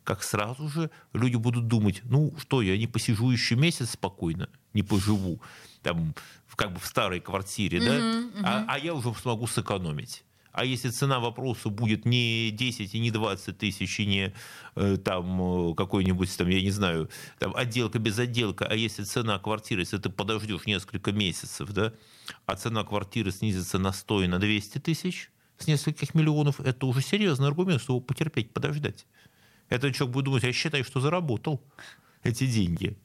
[0.04, 4.84] как сразу же люди будут думать, ну что, я не посижу еще месяц спокойно, не
[4.84, 5.42] поживу
[5.84, 6.16] там,
[6.56, 8.42] как бы в старой квартире, uh-huh, да, uh-huh.
[8.44, 10.24] А, а я уже смогу сэкономить.
[10.54, 14.34] А если цена вопроса будет не 10 и не 20 тысяч, и не
[14.76, 19.40] э, там э, какой-нибудь, там, я не знаю, там, отделка без отделка, а если цена
[19.40, 21.92] квартиры, если ты подождешь несколько месяцев, да,
[22.46, 27.02] а цена квартиры снизится на 100 и на 200 тысяч с нескольких миллионов, это уже
[27.02, 29.08] серьезный аргумент, чтобы потерпеть, подождать.
[29.70, 31.64] Это человек будет думать, я считаю, что заработал
[32.24, 32.98] эти деньги.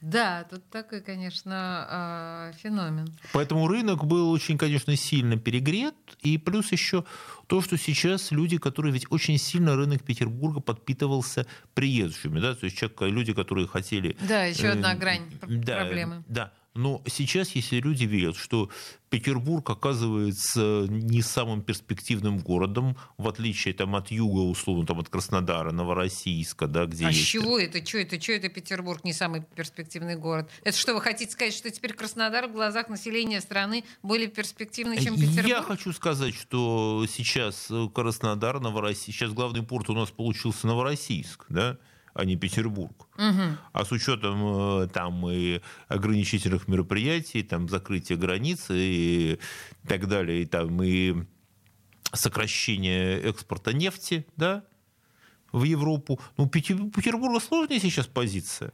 [0.00, 3.06] Да, тут такой, конечно, а, феномен.
[3.32, 5.94] Поэтому рынок был очень, конечно, сильно перегрет.
[6.22, 7.04] И плюс еще
[7.46, 12.76] то, что сейчас люди, которые ведь очень сильно рынок Петербурга подпитывался приезжими, да, то есть
[12.76, 14.16] человек, люди, которые хотели...
[14.28, 16.24] Да, еще одна э, грань проблемы.
[16.28, 18.68] Да, но сейчас, если люди видят, что
[19.08, 25.70] Петербург оказывается не самым перспективным городом, в отличие там, от юга, условно, там, от Краснодара,
[25.70, 27.28] Новороссийска, да, где а есть...
[27.28, 27.84] чего это?
[27.86, 28.20] Что это?
[28.20, 30.50] Что это Петербург не самый перспективный город?
[30.64, 35.14] Это что, вы хотите сказать, что теперь Краснодар в глазах населения страны более перспективный, чем
[35.14, 35.46] Петербург?
[35.46, 41.78] Я хочу сказать, что сейчас Краснодар, Новороссийск, сейчас главный порт у нас получился Новороссийск, да,
[42.14, 43.08] а не Петербург.
[43.16, 43.58] Угу.
[43.72, 49.40] А с учетом э, там и ограничительных мероприятий, там закрытия границы и
[49.86, 51.14] так далее, и там и
[52.12, 54.64] сокращение экспорта нефти, да,
[55.52, 56.20] в Европу.
[56.36, 58.72] Ну, у Петербурга сложная сейчас позиция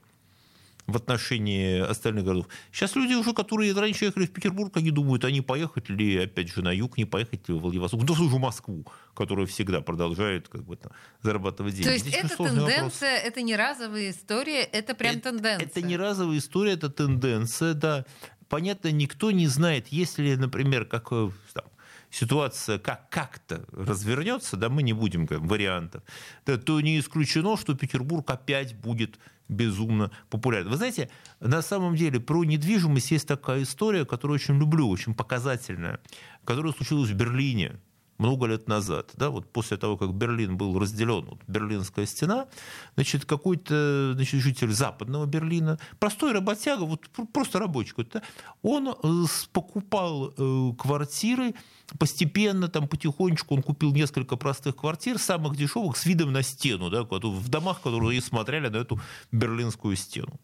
[0.90, 2.46] в отношении остальных городов.
[2.72, 6.62] Сейчас люди уже, которые раньше ехали в Петербург, они думают, они поехать ли, опять же,
[6.62, 10.76] на юг, не поехать ли в Владивосток, да в Москву, которая всегда продолжает как бы,
[10.76, 11.86] там, зарабатывать деньги.
[11.86, 13.28] То есть Здесь эта тенденция, вопрос.
[13.28, 15.66] это не разовая история, это прям это, тенденция.
[15.66, 18.04] Это не разовая история, это тенденция, да.
[18.48, 21.66] Понятно, никто не знает, если, например, как э, там,
[22.10, 26.02] ситуация как как-то развернется, да, мы не будем как, вариантов,
[26.44, 29.18] да, то не исключено, что Петербург опять будет
[29.50, 30.68] безумно популярен.
[30.68, 31.10] Вы знаете,
[31.40, 36.00] на самом деле про недвижимость есть такая история, которую очень люблю, очень показательная,
[36.44, 37.80] которая случилась в Берлине
[38.20, 42.46] много лет назад, да, вот после того, как Берлин был разделен, вот Берлинская стена,
[42.94, 48.22] значит, какой-то значит, житель западного Берлина, простой работяга, вот просто рабочий, да,
[48.62, 51.54] он э, покупал э, квартиры,
[51.98, 57.02] постепенно, там, потихонечку он купил несколько простых квартир, самых дешевых, с видом на стену, да,
[57.02, 59.00] в домах, которые смотрели на эту
[59.32, 60.38] берлинскую стену.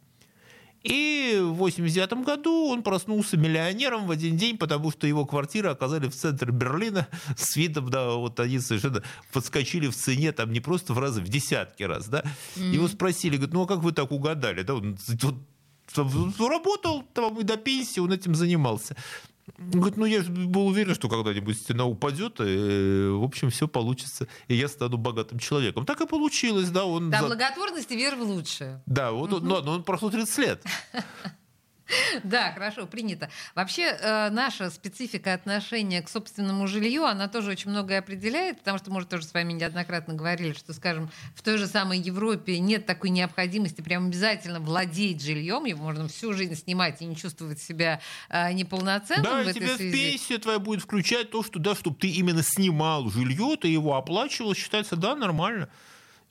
[0.83, 6.13] И в 89 году он проснулся миллионером в один день, потому что его квартиры оказались
[6.13, 10.95] в центре Берлина с видом, да, вот они совершенно подскочили в цене, там не просто
[10.95, 12.23] в разы, в десятки раз, да.
[12.57, 12.71] Mm-hmm.
[12.71, 14.97] Его спросили, говорят, ну а как вы так угадали, да, он,
[15.97, 18.97] он работал там и до пенсии, он этим занимался.
[19.59, 24.27] Говорит, ну я же был уверен, что когда-нибудь стена упадет, и, в общем, все получится,
[24.49, 25.87] и я стану богатым человеком.
[25.87, 26.85] Так и получилось, да.
[26.85, 27.27] Он да, за...
[27.29, 28.83] благотворность и вера в лучшее.
[28.87, 29.47] Да, вот, угу.
[29.47, 30.65] но, но он прошло 30 лет.
[32.25, 33.31] Да, хорошо, принято.
[33.55, 38.91] Вообще, э, наша специфика отношения к собственному жилью, она тоже очень многое определяет, потому что
[38.91, 42.87] мы уже тоже с вами неоднократно говорили, что, скажем, в той же самой Европе нет
[42.87, 48.01] такой необходимости прям обязательно владеть жильем, его можно всю жизнь снимать и не чувствовать себя
[48.29, 49.93] э, неполноценным да, в этой тебя связи.
[49.93, 54.55] пенсия твоя будет включать то, что, да, чтобы ты именно снимал жилье, ты его оплачивал,
[54.55, 55.69] считается, да, нормально.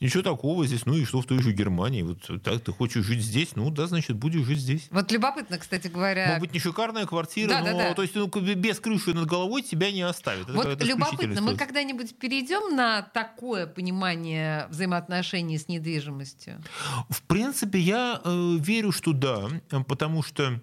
[0.01, 2.01] Ничего такого здесь, ну и что в той же Германии?
[2.01, 4.87] Вот так ты хочешь жить здесь, ну да, значит, будешь жить здесь.
[4.91, 6.27] Вот любопытно, кстати говоря.
[6.27, 7.93] Может быть, не шикарная квартира, да, но да, да.
[7.93, 10.49] то есть ну, без крыши над головой тебя не оставит.
[10.49, 16.61] Это вот любопытно, мы когда-нибудь перейдем на такое понимание взаимоотношений с недвижимостью?
[17.09, 19.47] В принципе, я э, верю, что да,
[19.87, 20.59] потому что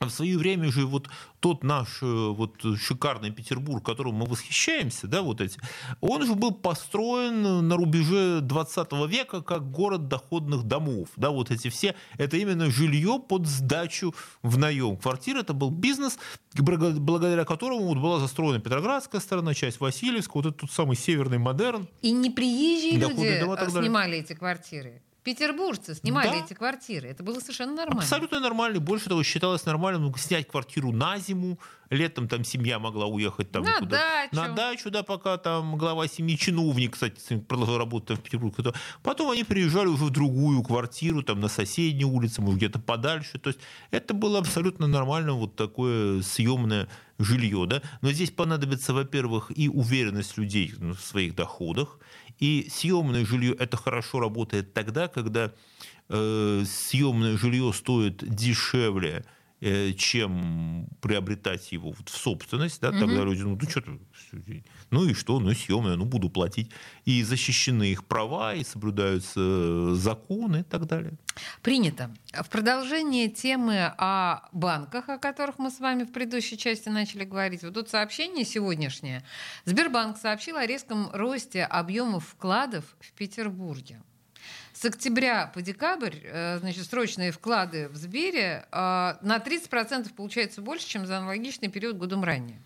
[0.00, 1.08] в свое время же вот
[1.40, 5.58] тот наш э, вот шикарный Петербург, которым мы восхищаемся, да, вот эти,
[6.00, 11.68] он же был построен на рубеже 20 века как город доходных домов, да, вот эти
[11.68, 14.96] все, это именно жилье под сдачу в наем.
[14.96, 16.18] Квартира это был бизнес,
[16.54, 21.88] благодаря которому вот была застроена Петроградская сторона, часть Васильевская, вот этот тот самый северный модерн.
[22.02, 25.02] И не приезжие люди дома, снимали эти квартиры.
[25.24, 26.44] Петербуржцы снимали да.
[26.44, 27.08] эти квартиры.
[27.08, 28.02] Это было совершенно нормально.
[28.02, 28.78] Абсолютно нормально.
[28.78, 31.58] Больше того, считалось нормальным ну, снять квартиру на зиму.
[31.90, 34.34] Летом там семья могла уехать там на дачу.
[34.34, 38.72] На дачу, да, пока там глава семьи, чиновник, кстати, продолжал работать в Петербурге.
[39.02, 43.38] Потом они приезжали уже в другую квартиру, там на соседней улице, может, где-то подальше.
[43.38, 43.60] То есть
[43.90, 47.66] это было абсолютно нормально, вот такое съемное жилье.
[47.66, 47.82] Да?
[48.00, 51.98] Но здесь понадобится, во-первых, и уверенность людей в своих доходах,
[52.38, 55.52] и съемное жилье это хорошо работает тогда, когда
[56.08, 59.24] э, съемное жилье стоит дешевле,
[59.96, 62.98] чем приобретать его в собственность, да, угу.
[62.98, 63.82] тогда люди, ну, ну что
[64.90, 66.70] ну и что, ну съемное, ну буду платить.
[67.04, 71.14] И защищены их права, и соблюдаются э, законы и так далее.
[71.62, 72.14] Принято.
[72.32, 77.62] В продолжение темы о банках, о которых мы с вами в предыдущей части начали говорить,
[77.62, 79.24] вот тут сообщение сегодняшнее.
[79.64, 84.00] Сбербанк сообщил о резком росте объемов вкладов в Петербурге.
[84.84, 88.76] С октября по декабрь, э, значит, срочные вклады в Сбере э,
[89.22, 92.60] на 30% получается больше, чем за аналогичный период годом ранее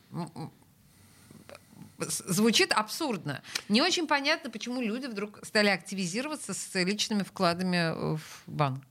[1.98, 3.42] звучит абсурдно.
[3.68, 8.82] Не очень понятно, почему люди вдруг стали активизироваться с личными вкладами в банк.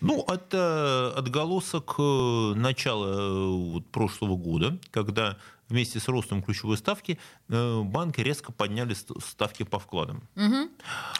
[0.00, 7.18] Ну, это отголосок э, начала э, вот, прошлого года, когда вместе с ростом ключевой ставки
[7.48, 10.28] э, банки резко подняли ставки по вкладам.
[10.36, 10.70] Угу.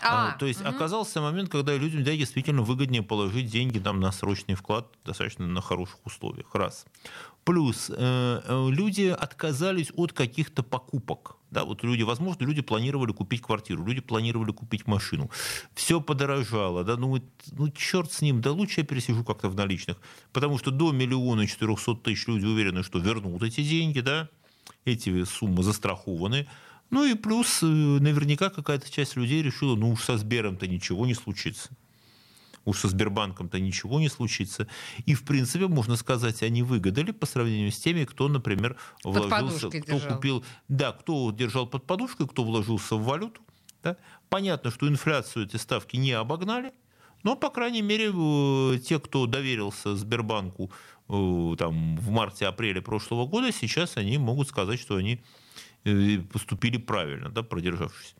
[0.02, 0.68] А, То есть угу.
[0.68, 5.61] оказался момент, когда людям да, действительно выгоднее положить деньги там, на срочный вклад достаточно на
[5.61, 6.54] хороших условиях.
[6.54, 6.87] Раз.
[7.44, 11.36] Плюс люди отказались от каких-то покупок.
[11.50, 15.30] Да, вот люди, возможно, люди планировали купить квартиру, люди планировали купить машину.
[15.74, 19.96] Все подорожало, да, ну, ну черт с ним, да лучше я пересижу как-то в наличных.
[20.32, 24.28] Потому что до миллиона четырехсот тысяч люди уверены, что вернут эти деньги, да,
[24.85, 26.48] эти суммы застрахованы.
[26.90, 31.14] Ну и плюс э, наверняка какая-то часть людей решила, ну уж со Сбером-то ничего не
[31.14, 31.70] случится
[32.66, 34.66] уж со Сбербанком-то ничего не случится.
[35.07, 39.68] И, в принципе, можно сказать, они выгадали по сравнению с теми, кто, например, под вложился,
[39.68, 40.16] кто держал.
[40.16, 43.40] купил, да, кто держал под подушкой, кто вложился в валюту.
[43.83, 43.96] Да?
[44.29, 46.72] Понятно, что инфляцию эти ставки не обогнали,
[47.22, 50.70] но, по крайней мере, те, кто доверился Сбербанку
[51.09, 55.20] э, там, в марте-апреле прошлого года, сейчас они могут сказать, что они
[55.85, 58.16] э, поступили правильно, да, продержавшись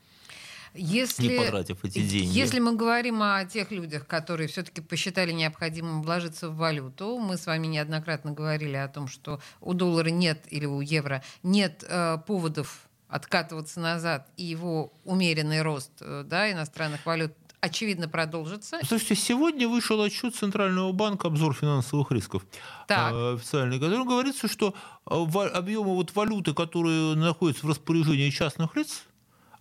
[0.77, 2.27] если, не потратив эти деньги.
[2.27, 7.47] Если мы говорим о тех людях, которые все-таки посчитали необходимым вложиться в валюту, мы с
[7.47, 12.89] вами неоднократно говорили о том, что у доллара нет или у евро нет э, поводов
[13.09, 18.79] откатываться назад, и его умеренный рост э, да, иностранных валют очевидно, продолжится.
[18.85, 22.45] Слушайте, сегодня вышел отчет Центрального банка «Обзор финансовых рисков»
[22.87, 23.13] так.
[23.13, 24.75] Э, официальный, в котором говорится, что
[25.09, 29.05] э, объемы вот валюты, которые находятся в распоряжении частных лиц,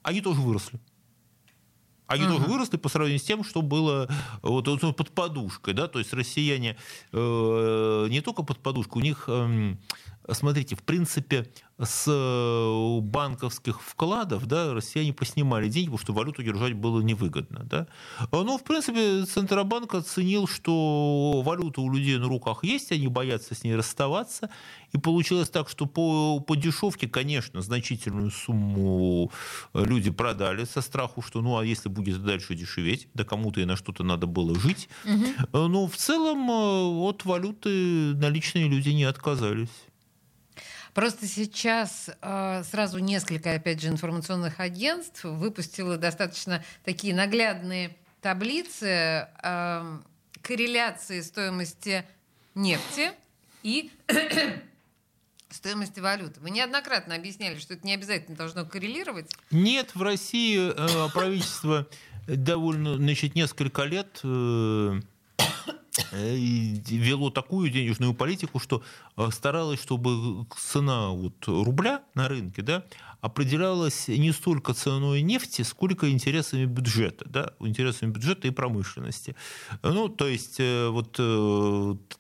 [0.04, 0.80] они тоже выросли.
[2.08, 2.38] Они uh-huh.
[2.38, 4.08] тоже выросли по сравнению с тем, что было
[4.42, 5.74] вот, вот, под подушкой.
[5.74, 5.88] Да?
[5.88, 6.78] То есть россияне
[7.12, 9.76] э, не только под подушкой, у них, э,
[10.34, 16.74] смотрите, в принципе, с э, банковских вкладов да, россияне поснимали деньги, потому что валюту держать
[16.74, 17.64] было невыгодно.
[17.66, 17.88] Да?
[18.32, 23.64] Но, в принципе, Центробанк оценил, что валюта у людей на руках есть, они боятся с
[23.64, 24.50] ней расставаться.
[24.94, 29.32] И получилось так, что по, по дешевке, конечно, значительную сумму
[29.74, 33.76] люди продали со страху, что ну а если будет дальше дешеветь, да кому-то и на
[33.76, 34.88] что-то надо было жить.
[35.04, 35.68] Угу.
[35.68, 39.68] Но в целом э, от валюты наличные люди не отказались.
[40.96, 50.00] Просто сейчас э, сразу несколько, опять же, информационных агентств выпустило достаточно такие наглядные таблицы э,
[50.42, 52.06] корреляции стоимости
[52.56, 53.12] нефти
[53.62, 53.92] и
[55.50, 56.40] стоимости валюты.
[56.40, 59.30] Вы неоднократно объясняли, что это не обязательно должно коррелировать.
[59.52, 61.90] Нет, в России э, правительство
[62.26, 65.02] довольно, значит, несколько лет э,
[66.16, 68.84] вело такую денежную политику, что
[69.18, 72.84] э, старалась, чтобы цена вот рубля на рынке да,
[73.22, 79.36] определялась не столько ценой нефти, сколько интересами бюджета, да, интересами бюджета и промышленности.
[79.84, 81.20] Ну, то есть э, вот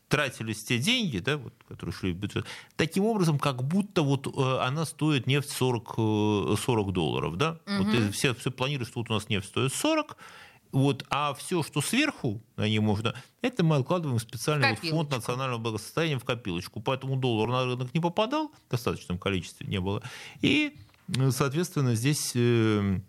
[0.08, 4.86] тратились те деньги, да, вот, которые шли в бюджет, таким образом, как будто вот она
[4.86, 7.38] стоит нефть 40, 40 долларов.
[7.38, 7.60] Да?
[7.65, 7.84] Угу.
[7.84, 10.17] Вот все, все планируют, что вот у нас нефть стоит 40,
[10.75, 15.11] вот, а все, что сверху на ней можно, это мы откладываем в специальный вот фонд
[15.11, 16.81] национального благосостояния в копилочку.
[16.81, 20.03] Поэтому доллар на рынок не попадал, в достаточном количестве не было.
[20.41, 20.75] И,
[21.29, 23.00] соответственно, здесь э,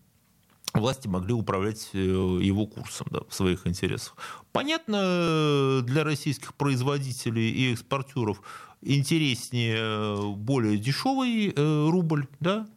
[0.74, 4.16] власти могли управлять э, его курсом да, в своих интересах.
[4.52, 8.42] Понятно, для российских производителей и экспортеров
[8.80, 12.68] интереснее э, более дешевый рубль, да,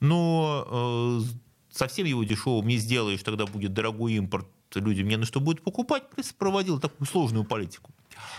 [0.00, 1.20] но
[1.80, 6.04] совсем его дешевым не сделаешь, тогда будет дорогой импорт, людям не на что будет покупать,
[6.38, 7.90] проводила такую сложную политику.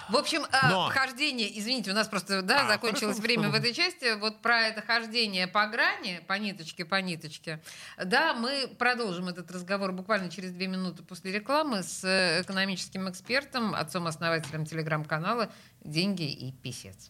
[0.09, 0.89] В общем, э, Но...
[0.89, 4.19] хождение, извините, у нас просто да, а, закончилось хорошо, время в этой части.
[4.19, 7.63] Вот про это хождение по грани, по ниточке, по ниточке.
[8.03, 13.73] Да, мы продолжим этот разговор буквально через две минуты после рекламы с э, экономическим экспертом,
[13.73, 15.51] отцом-основателем телеграм-канала
[15.83, 17.09] «Деньги и писец».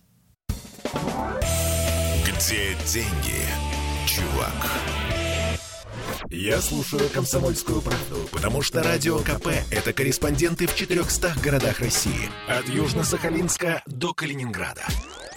[2.24, 3.46] Где деньги,
[4.08, 5.21] чувак?
[6.30, 12.30] Я слушаю «Комсомольскую правду», потому что «Радио КП»— это корреспонденты в 400 городах России.
[12.48, 14.86] От Южно-Сахалинска до Калининграда.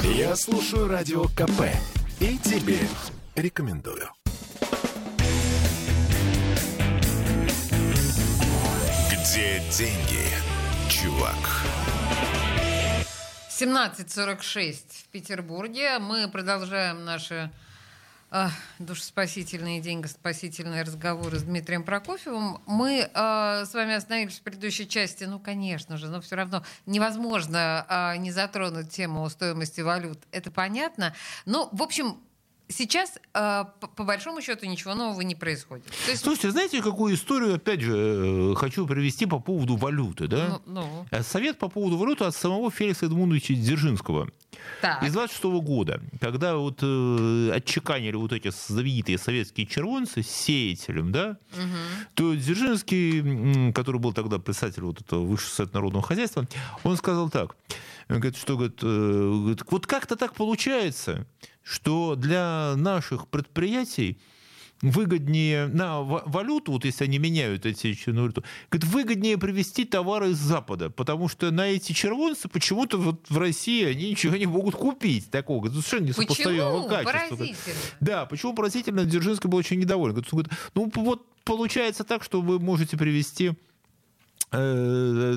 [0.01, 1.71] Я слушаю «Радио КП»
[2.21, 2.79] и тебе
[3.35, 4.11] рекомендую.
[9.11, 10.29] Где деньги,
[10.89, 11.65] чувак?
[13.49, 15.99] 17.46 в Петербурге.
[15.99, 17.51] Мы продолжаем наши
[18.79, 22.61] душеспасительные, деньгоспасительные разговоры с Дмитрием Прокофьевым.
[22.67, 25.25] Мы э, с вами остановились в предыдущей части.
[25.25, 30.19] Ну, конечно же, но все равно невозможно э, не затронуть тему стоимости валют.
[30.33, 31.15] Это понятно.
[31.47, 32.19] Но, в общем,
[32.69, 33.65] Сейчас, э,
[33.97, 35.85] по большому счету, ничего нового не происходит.
[35.85, 36.23] То есть...
[36.23, 40.61] Слушайте, знаете, какую историю, опять же, э, хочу привести по поводу валюты, да?
[40.67, 41.07] Ну, ну.
[41.11, 44.31] Э, совет по поводу валюты от самого Феликса Эдмундовича Дзержинского.
[44.81, 45.03] Так.
[45.03, 51.37] Из 26 года, когда вот э, отчеканили вот эти знаменитые советские червонцы с сеятелем, да,
[51.53, 51.79] угу.
[52.15, 56.47] то Дзержинский, который был тогда председатель вот этого высшего совета народного хозяйства,
[56.83, 57.57] он сказал так,
[58.09, 61.27] говорит, что говорит, э, вот как-то так получается,
[61.63, 64.19] что для наших предприятий
[64.83, 70.91] выгоднее на валюту, вот если они меняют эти валюту, говорит, выгоднее привезти товары из Запада,
[70.91, 75.69] потому что на эти червонцы почему-то вот в России они ничего не могут купить такого.
[75.69, 77.37] Совершенно несопоставимого качества.
[77.37, 77.77] Поразительно.
[78.01, 79.05] Да, почему поразительно?
[79.05, 80.15] Дзержинский был очень недоволен.
[80.15, 83.53] Говорит, ну вот получается так, что вы можете привезти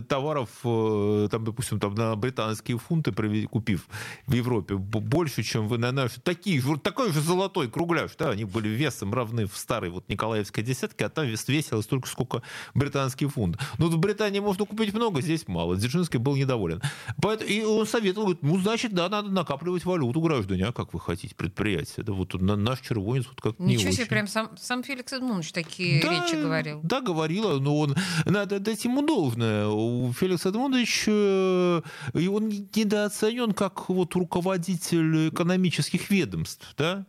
[0.07, 3.11] товаров, э, там, допустим, там, на британские фунты,
[3.47, 3.87] купив
[4.25, 8.45] в Европе больше, чем вы на наши, такие же, такой же золотой кругляш, да, они
[8.45, 12.41] были весом равны в старой вот Николаевской десятке, а там вес весило столько, сколько
[12.73, 13.57] британский фунт.
[13.77, 15.75] Но в Британии можно купить много, здесь мало.
[15.75, 16.81] Дзержинский был недоволен.
[17.21, 20.99] Поэтому, и он советовал, говорит, ну, значит, да, надо накапливать валюту граждане, а как вы
[20.99, 21.95] хотите, предприятие.
[21.97, 24.09] Это вот наш червонец вот как Ничего не себе, очень.
[24.09, 26.79] прям сам, сам Феликс Эдмундович такие да, речи говорил.
[26.83, 27.95] Да, говорила, но он,
[28.25, 29.67] надо дать ему должное.
[29.67, 31.81] У Феликса Эдмундовича э,
[32.13, 37.05] и он недооценен как вот руководитель экономических ведомств, да?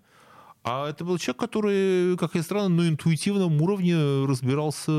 [0.64, 3.96] А это был человек, который, как ни странно, на интуитивном уровне
[4.26, 4.92] разбирался,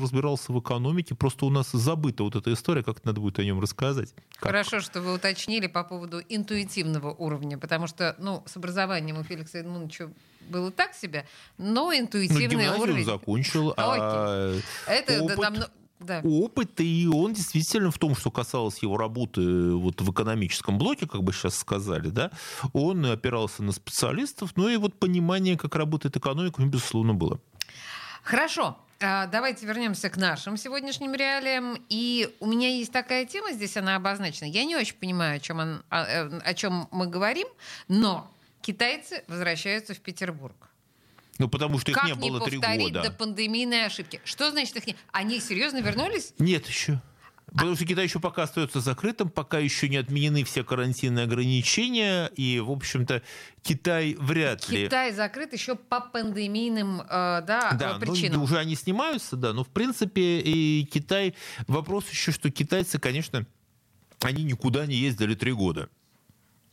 [0.00, 1.14] разбирался в экономике.
[1.14, 4.14] Просто у нас забыта вот эта история, как надо будет о нем рассказать.
[4.36, 4.50] Как...
[4.50, 9.58] Хорошо, что вы уточнили по поводу интуитивного уровня, потому что ну, с образованием у Феликса
[9.58, 10.10] Эдмундовича
[10.48, 11.24] было так себе,
[11.56, 13.04] но интуитивный ну, уровень...
[13.04, 15.40] закончил, а Это опыт...
[15.40, 15.54] там,
[16.02, 16.20] да.
[16.24, 21.06] опыт, и он действительно в том, что касалось его работы э, вот в экономическом блоке,
[21.06, 22.30] как бы сейчас сказали, да,
[22.72, 27.40] он опирался на специалистов, ну и вот понимание, как работает экономика, у него, безусловно, было.
[28.22, 28.76] Хорошо.
[29.04, 31.76] А, давайте вернемся к нашим сегодняшним реалиям.
[31.88, 34.46] И у меня есть такая тема, здесь она обозначена.
[34.46, 37.48] Я не очень понимаю, о чем, он, о, э, о чем мы говорим,
[37.88, 38.30] но
[38.60, 40.71] китайцы возвращаются в Петербург.
[41.38, 42.68] Ну, потому что их как не было три года.
[42.68, 44.20] Как не повторить до пандемийной ошибки?
[44.24, 44.96] Что значит их не...
[45.12, 46.34] Они серьезно вернулись?
[46.38, 47.00] Нет еще.
[47.52, 52.60] Потому что Китай еще пока остается закрытым, пока еще не отменены все карантинные ограничения, и,
[52.60, 53.22] в общем-то,
[53.62, 54.86] Китай вряд ли...
[54.86, 58.38] Китай закрыт еще по пандемийным э, да, да, причинам.
[58.38, 61.34] Ну, уже они снимаются, да, но, в принципе, и Китай...
[61.66, 63.46] Вопрос еще, что китайцы, конечно,
[64.20, 65.90] они никуда не ездили три года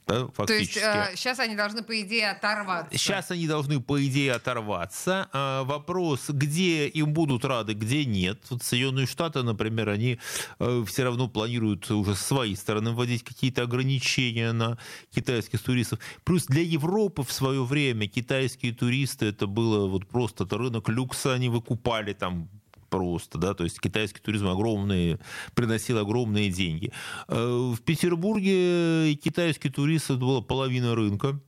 [0.10, 0.80] да, фактически.
[0.80, 2.98] То есть э, сейчас они должны, по идее, оторваться.
[2.98, 5.30] Сейчас они должны, по идее, оторваться.
[5.32, 8.42] А вопрос, где им будут рады, где нет.
[8.50, 10.20] Вот Соединенные Штаты, например, они
[10.60, 14.80] э, все равно планируют уже с своей стороны вводить какие-то ограничения на
[15.14, 16.00] китайских туристов.
[16.24, 21.34] Плюс для Европы в свое время китайские туристы, это было вот просто это рынок люкса,
[21.34, 22.50] они выкупали там
[22.90, 25.20] просто, да, то есть китайский туризм огромные,
[25.54, 26.92] приносил огромные деньги.
[27.28, 31.40] Э, в Петербурге китайский турист это была половина рынка,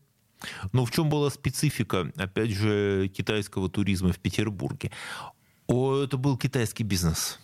[0.72, 4.92] но в чем была специфика, опять же, китайского туризма в Петербурге?
[5.68, 7.40] О, это был китайский бизнес.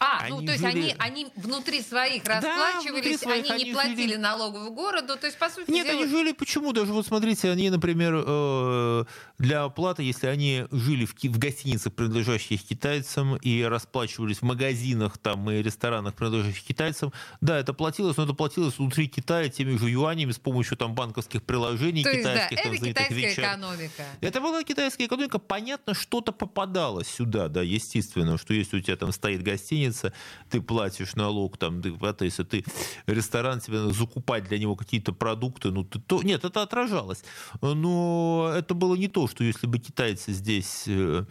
[0.00, 0.78] А, ну, они ну то есть жили...
[0.78, 4.16] они, они внутри своих расплачивались, да, внутри своих, они, они не платили жили...
[4.16, 6.00] налоговую городу, то есть по сути Нет, дела...
[6.00, 6.72] они жили почему?
[6.72, 9.04] Даже вот смотрите, они, например, э,
[9.38, 15.50] для оплаты, если они жили в, в гостиницах, принадлежащих китайцам, и расплачивались в магазинах там,
[15.50, 20.32] и ресторанах, принадлежащих китайцам, да, это платилось, но это платилось внутри Китая теми же юанями
[20.32, 22.50] с помощью там банковских приложений то китайских.
[22.50, 23.38] Есть, да, там, это китайская вещах.
[23.38, 24.04] экономика.
[24.20, 25.38] Это была китайская экономика.
[25.38, 29.83] Понятно, что-то попадало сюда, да, естественно, что если у тебя там стоит гостиница,
[30.50, 32.64] ты платишь налог, там, ты, если ты
[33.06, 37.24] ресторан, тебе надо закупать для него какие-то продукты, ну, ты, то, нет, это отражалось.
[37.60, 41.24] Но это было не то, что если бы китайцы здесь э,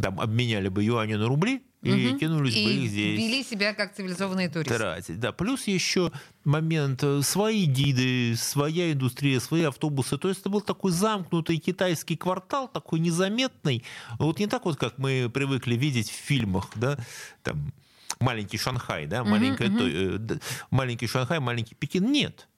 [0.00, 2.18] там, обменяли бы юани на рубли, и угу.
[2.18, 3.18] кинулись и бы их здесь.
[3.18, 4.78] вели себя как цивилизованные туристы.
[4.78, 5.20] Тратить.
[5.20, 5.32] Да.
[5.32, 6.10] Плюс еще
[6.44, 10.16] момент, э, свои гиды, своя индустрия, свои автобусы.
[10.16, 13.84] То есть это был такой замкнутый китайский квартал, такой незаметный.
[14.18, 16.96] Вот не так вот, как мы привыкли видеть в фильмах, да,
[17.42, 17.72] там
[18.20, 20.26] маленький Шанхай, да, маленькая, угу.
[20.26, 20.38] то,
[20.70, 22.10] маленький Шанхай, маленький Пекин.
[22.10, 22.48] Нет.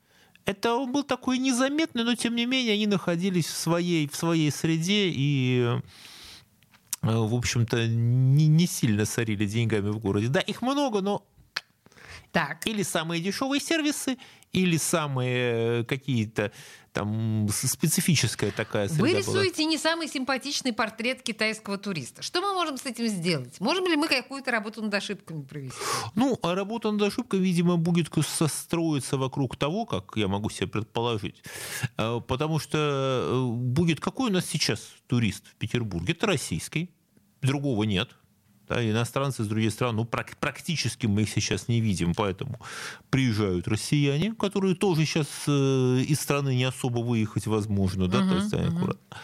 [0.44, 4.50] Это он был такой незаметный, но тем не менее они находились в своей, в своей
[4.52, 5.80] среде и
[7.06, 10.28] Э, в общем-то, не, не сильно сорили деньгами в городе.
[10.28, 11.24] Да, их много, но
[12.32, 12.66] так.
[12.66, 14.18] Или самые дешевые сервисы,
[14.52, 16.52] или самые э, какие-то
[16.96, 19.70] там специфическая такая среда Вы рисуете была.
[19.70, 22.22] не самый симпатичный портрет китайского туриста.
[22.22, 23.60] Что мы можем с этим сделать?
[23.60, 25.76] Можем ли мы какую-то работу над ошибками провести?
[26.14, 31.42] Ну, а работа над ошибкой, видимо, будет состроиться вокруг того, как я могу себе предположить.
[31.98, 36.14] Э, потому что будет какой у нас сейчас турист в Петербурге?
[36.14, 36.88] Это российский
[37.42, 38.08] другого нет.
[38.68, 42.58] Да, иностранцы из других стран, ну, практически мы их сейчас не видим, поэтому
[43.10, 48.36] приезжают россияне, которые тоже сейчас э, из страны не особо выехать возможно, да, uh-huh, то
[48.36, 49.16] есть аккуратно.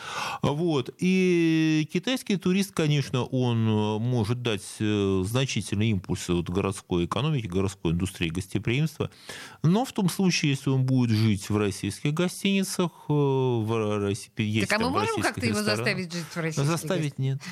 [0.42, 0.94] Вот.
[0.98, 7.92] И китайский турист, конечно, он э, может дать э, значительный импульс вот городской экономике, городской
[7.92, 9.10] индустрии гостеприимства,
[9.64, 14.80] но в том случае, если он будет жить в российских гостиницах, в России, есть так
[14.80, 17.42] а мы можем как-то его заставить жить в российских Заставить нет.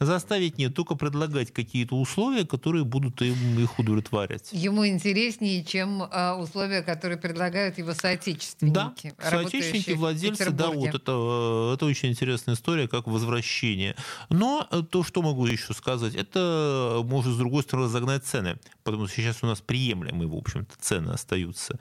[0.00, 4.48] Заставить нет, только предлагать какие-то условия, которые будут им их удовлетворять.
[4.52, 9.14] Ему интереснее, чем а, условия, которые предлагают его соотечественники.
[9.18, 13.96] Да, соотечественники, владельцы, да, вот это, это очень интересная история, как возвращение.
[14.28, 19.06] Но э, то, что могу еще сказать, это может, с другой стороны, разогнать цены, потому
[19.06, 21.78] что сейчас у нас приемлемые, в общем-то, цены остаются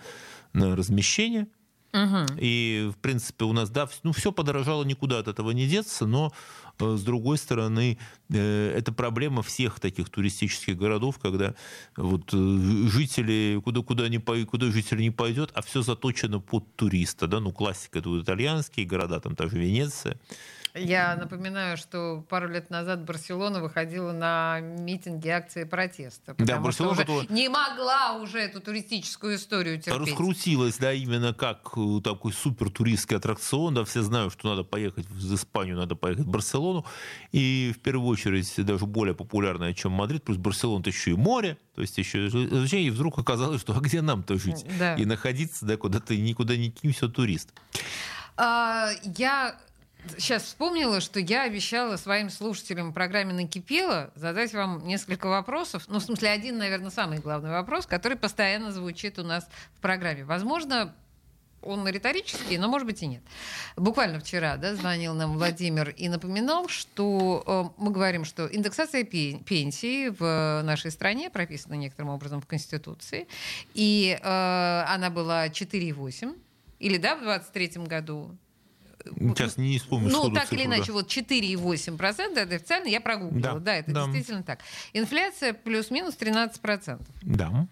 [0.53, 1.47] на размещение.
[1.93, 2.37] Угу.
[2.39, 6.31] И, в принципе, у нас, да, ну, все подорожало, никуда от этого не деться, но
[6.79, 7.97] с другой стороны,
[8.29, 11.55] э, это проблема всех таких туристических городов, когда
[11.95, 17.27] вот э, жители, куда, куда, не, куда житель не пойдет, а все заточено под туриста.
[17.27, 17.39] Да?
[17.39, 20.17] Ну, классика, это вот итальянские города, там та же Венеция.
[20.75, 26.33] Я напоминаю, что пару лет назад Барселона выходила на митинги, акции протеста.
[26.39, 30.09] Да, Барселона что уже не могла уже эту туристическую историю терпеть.
[30.09, 33.75] Раскрутилась, да, именно как э, такой супер туристский аттракцион.
[33.75, 36.85] Да, все знают, что надо поехать в Испанию, надо поехать в Барселону.
[37.31, 40.23] И в первую очередь даже более популярная, чем Мадрид.
[40.23, 41.57] Плюс Барселона это еще и море.
[41.75, 44.65] То есть еще и вдруг оказалось, что а где нам-то жить?
[44.79, 44.95] Да.
[44.95, 47.53] И находиться, да, куда ты никуда не кинься, турист.
[48.35, 49.55] А, я
[50.17, 55.83] сейчас вспомнила, что я обещала своим слушателям программе «Накипело» задать вам несколько вопросов.
[55.87, 60.23] Ну, в смысле, один, наверное, самый главный вопрос, который постоянно звучит у нас в программе.
[60.23, 60.93] Возможно,
[61.61, 63.23] он риторический, но, может быть, и нет.
[63.75, 70.09] Буквально вчера да, звонил нам Владимир и напоминал, что э, мы говорим, что индексация пенсии
[70.09, 73.27] в нашей стране прописана некоторым образом в Конституции,
[73.73, 76.37] и э, она была 4,8
[76.79, 78.37] или да, в 23 году
[79.05, 80.93] Сейчас не вспомню Ну, так цифру, или иначе, да.
[80.93, 83.53] вот 4,8% это официально, я прогуглила.
[83.53, 84.05] Да, да это да.
[84.05, 84.59] действительно так.
[84.93, 86.99] Инфляция плюс-минус 13%.
[87.21, 87.67] Да.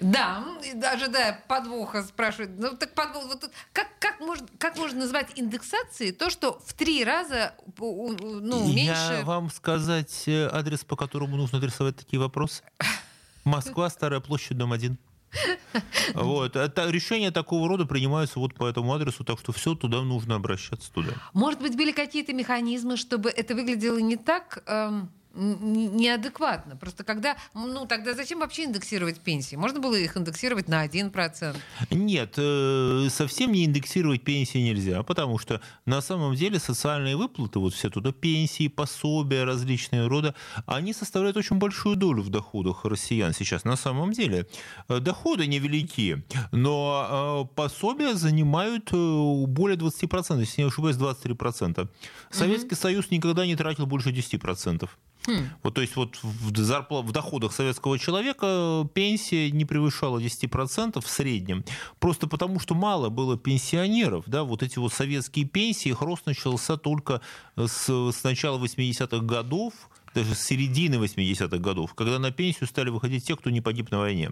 [0.00, 0.44] Да,
[0.74, 2.52] да, подвоха спрашивают.
[2.58, 7.04] Ну так подвох, вот, как, как, можно, как можно назвать индексацией то, что в три
[7.04, 9.18] раза ну, меньше...
[9.18, 12.62] Я вам сказать э, адрес, по которому нужно адресовать такие вопросы?
[13.44, 14.96] Москва, Старая площадь, дом 1.
[16.14, 16.56] Вот.
[16.56, 20.92] Это, решения такого рода принимаются вот по этому адресу, так что все туда нужно обращаться
[20.92, 21.12] туда.
[21.32, 24.62] Может быть, были какие-то механизмы, чтобы это выглядело не так...
[24.66, 26.76] Эм неадекватно.
[26.76, 29.56] Просто когда, ну тогда зачем вообще индексировать пенсии?
[29.56, 31.56] Можно было их индексировать на 1%?
[31.90, 37.74] Нет, э, совсем не индексировать пенсии нельзя, потому что на самом деле социальные выплаты, вот
[37.74, 40.34] все туда пенсии, пособия различные рода,
[40.66, 43.64] они составляют очень большую долю в доходах россиян сейчас.
[43.64, 44.46] На самом деле
[44.88, 51.88] э, доходы невелики, но э, пособия занимают более 20%, если не ошибаюсь, 23%.
[52.30, 52.76] Советский угу.
[52.76, 54.88] Союз никогда не тратил больше 10%.
[55.26, 55.48] Хм.
[55.62, 57.02] Вот, то есть вот в, зарпла...
[57.02, 61.64] в доходах советского человека пенсия не превышала 10% в среднем,
[61.98, 64.24] просто потому что мало было пенсионеров.
[64.26, 64.44] Да?
[64.44, 67.22] Вот эти вот советские пенсии, их рост начался только
[67.56, 69.72] с, с начала 80-х годов,
[70.14, 73.98] даже с середины 80-х годов, когда на пенсию стали выходить те, кто не погиб на
[73.98, 74.30] войне.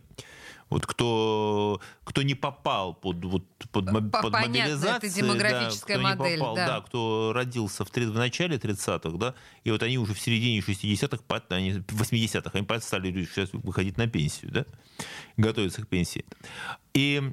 [0.73, 6.33] Вот кто, кто не попал под, вот, под, под мобилизацию, это демографическая да, кто модель,
[6.33, 6.67] не попал, да.
[6.67, 11.23] да, кто родился в, в начале 30-х, да, и вот они уже в середине 60-х,
[11.29, 14.65] 80-х, они стали сейчас выходить на пенсию, да,
[15.37, 16.25] готовиться к пенсии.
[16.95, 17.33] И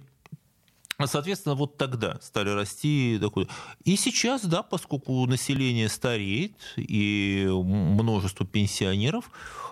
[1.05, 3.47] Соответственно, вот тогда стали расти доходы.
[3.85, 9.31] И сейчас, да, поскольку население стареет и множество пенсионеров,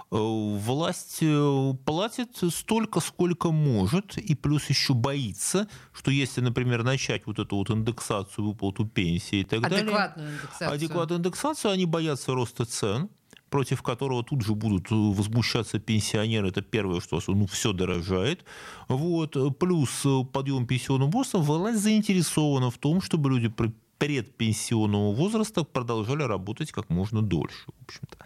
[0.09, 7.25] э, власть э, платит столько, сколько может, и плюс еще боится, что если, например, начать
[7.25, 10.71] вот эту вот индексацию, выплату пенсии и так адекватную далее, индексацию.
[10.71, 13.09] адекватную индексацию, они боятся роста цен,
[13.49, 16.49] против которого тут же будут возмущаться пенсионеры.
[16.49, 18.45] Это первое, что ну, все дорожает.
[18.87, 19.37] Вот.
[19.59, 21.37] Плюс подъем пенсионного возраста.
[21.37, 23.51] Власть заинтересована в том, чтобы люди
[23.97, 27.65] предпенсионного возраста продолжали работать как можно дольше.
[27.65, 28.17] В общем-то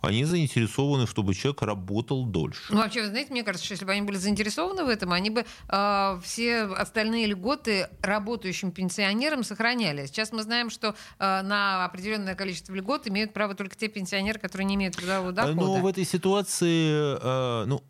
[0.00, 2.62] они заинтересованы, чтобы человек работал дольше.
[2.70, 5.30] Ну, вообще, вы знаете, мне кажется, что если бы они были заинтересованы в этом, они
[5.30, 10.06] бы э, все остальные льготы работающим пенсионерам сохраняли.
[10.06, 14.66] Сейчас мы знаем, что э, на определенное количество льгот имеют право только те пенсионеры, которые
[14.66, 15.54] не имеют трудового дохода.
[15.54, 17.82] Но в этой ситуации, э, ну,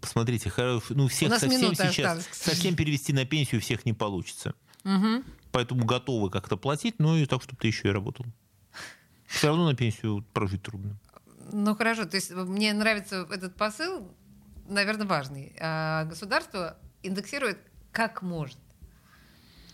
[0.00, 0.52] посмотрите,
[0.90, 4.54] ну, всех совсем сейчас, осталось, совсем перевести на пенсию всех не получится.
[4.84, 5.24] Угу.
[5.52, 8.26] Поэтому готовы как-то платить, но и так, чтобы ты еще и работал.
[9.26, 10.98] Все равно на пенсию прожить трудно.
[11.56, 14.12] Ну хорошо, то есть мне нравится этот посыл,
[14.66, 15.54] наверное, важный.
[15.60, 17.58] А государство индексирует
[17.92, 18.58] как может.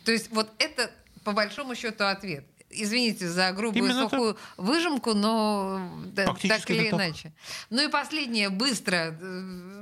[0.04, 0.90] То есть вот это
[1.24, 2.44] по большому счету ответ.
[2.72, 4.42] Извините за грубую Именно сухую так.
[4.56, 5.80] выжимку, но
[6.14, 7.22] так или иначе.
[7.24, 7.32] Так.
[7.70, 9.18] Ну и последнее, быстро.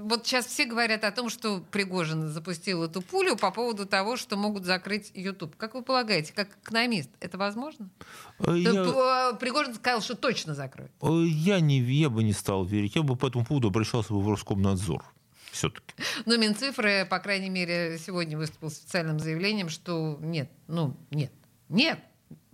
[0.02, 4.36] Вот сейчас все говорят о том, что Пригожин запустил эту пулю по поводу того, что
[4.36, 5.54] могут закрыть YouTube.
[5.56, 7.90] Как вы полагаете, как экономист, это возможно?
[8.38, 8.70] Э, я...
[8.72, 10.92] Э, Пригожин сказал, что точно закроют.
[11.02, 12.96] Э, я, не, я бы не стал верить.
[12.96, 15.04] Я бы по этому поводу обращался бы в Роскомнадзор
[15.52, 15.94] все-таки.
[16.24, 21.32] Но Минцифры, по крайней мере, сегодня выступил с официальным заявлением, что нет, ну нет,
[21.68, 21.98] нет,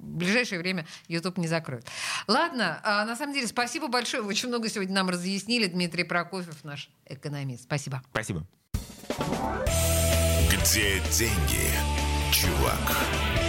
[0.05, 1.87] в ближайшее время YouTube не закроют.
[2.27, 4.23] Ладно, а на самом деле спасибо большое.
[4.23, 5.67] Вы очень много сегодня нам разъяснили.
[5.67, 7.65] Дмитрий Прокофьев, наш экономист.
[7.65, 8.03] Спасибо.
[8.11, 8.47] Спасибо.
[10.51, 11.71] Где деньги,
[12.33, 13.44] чувак?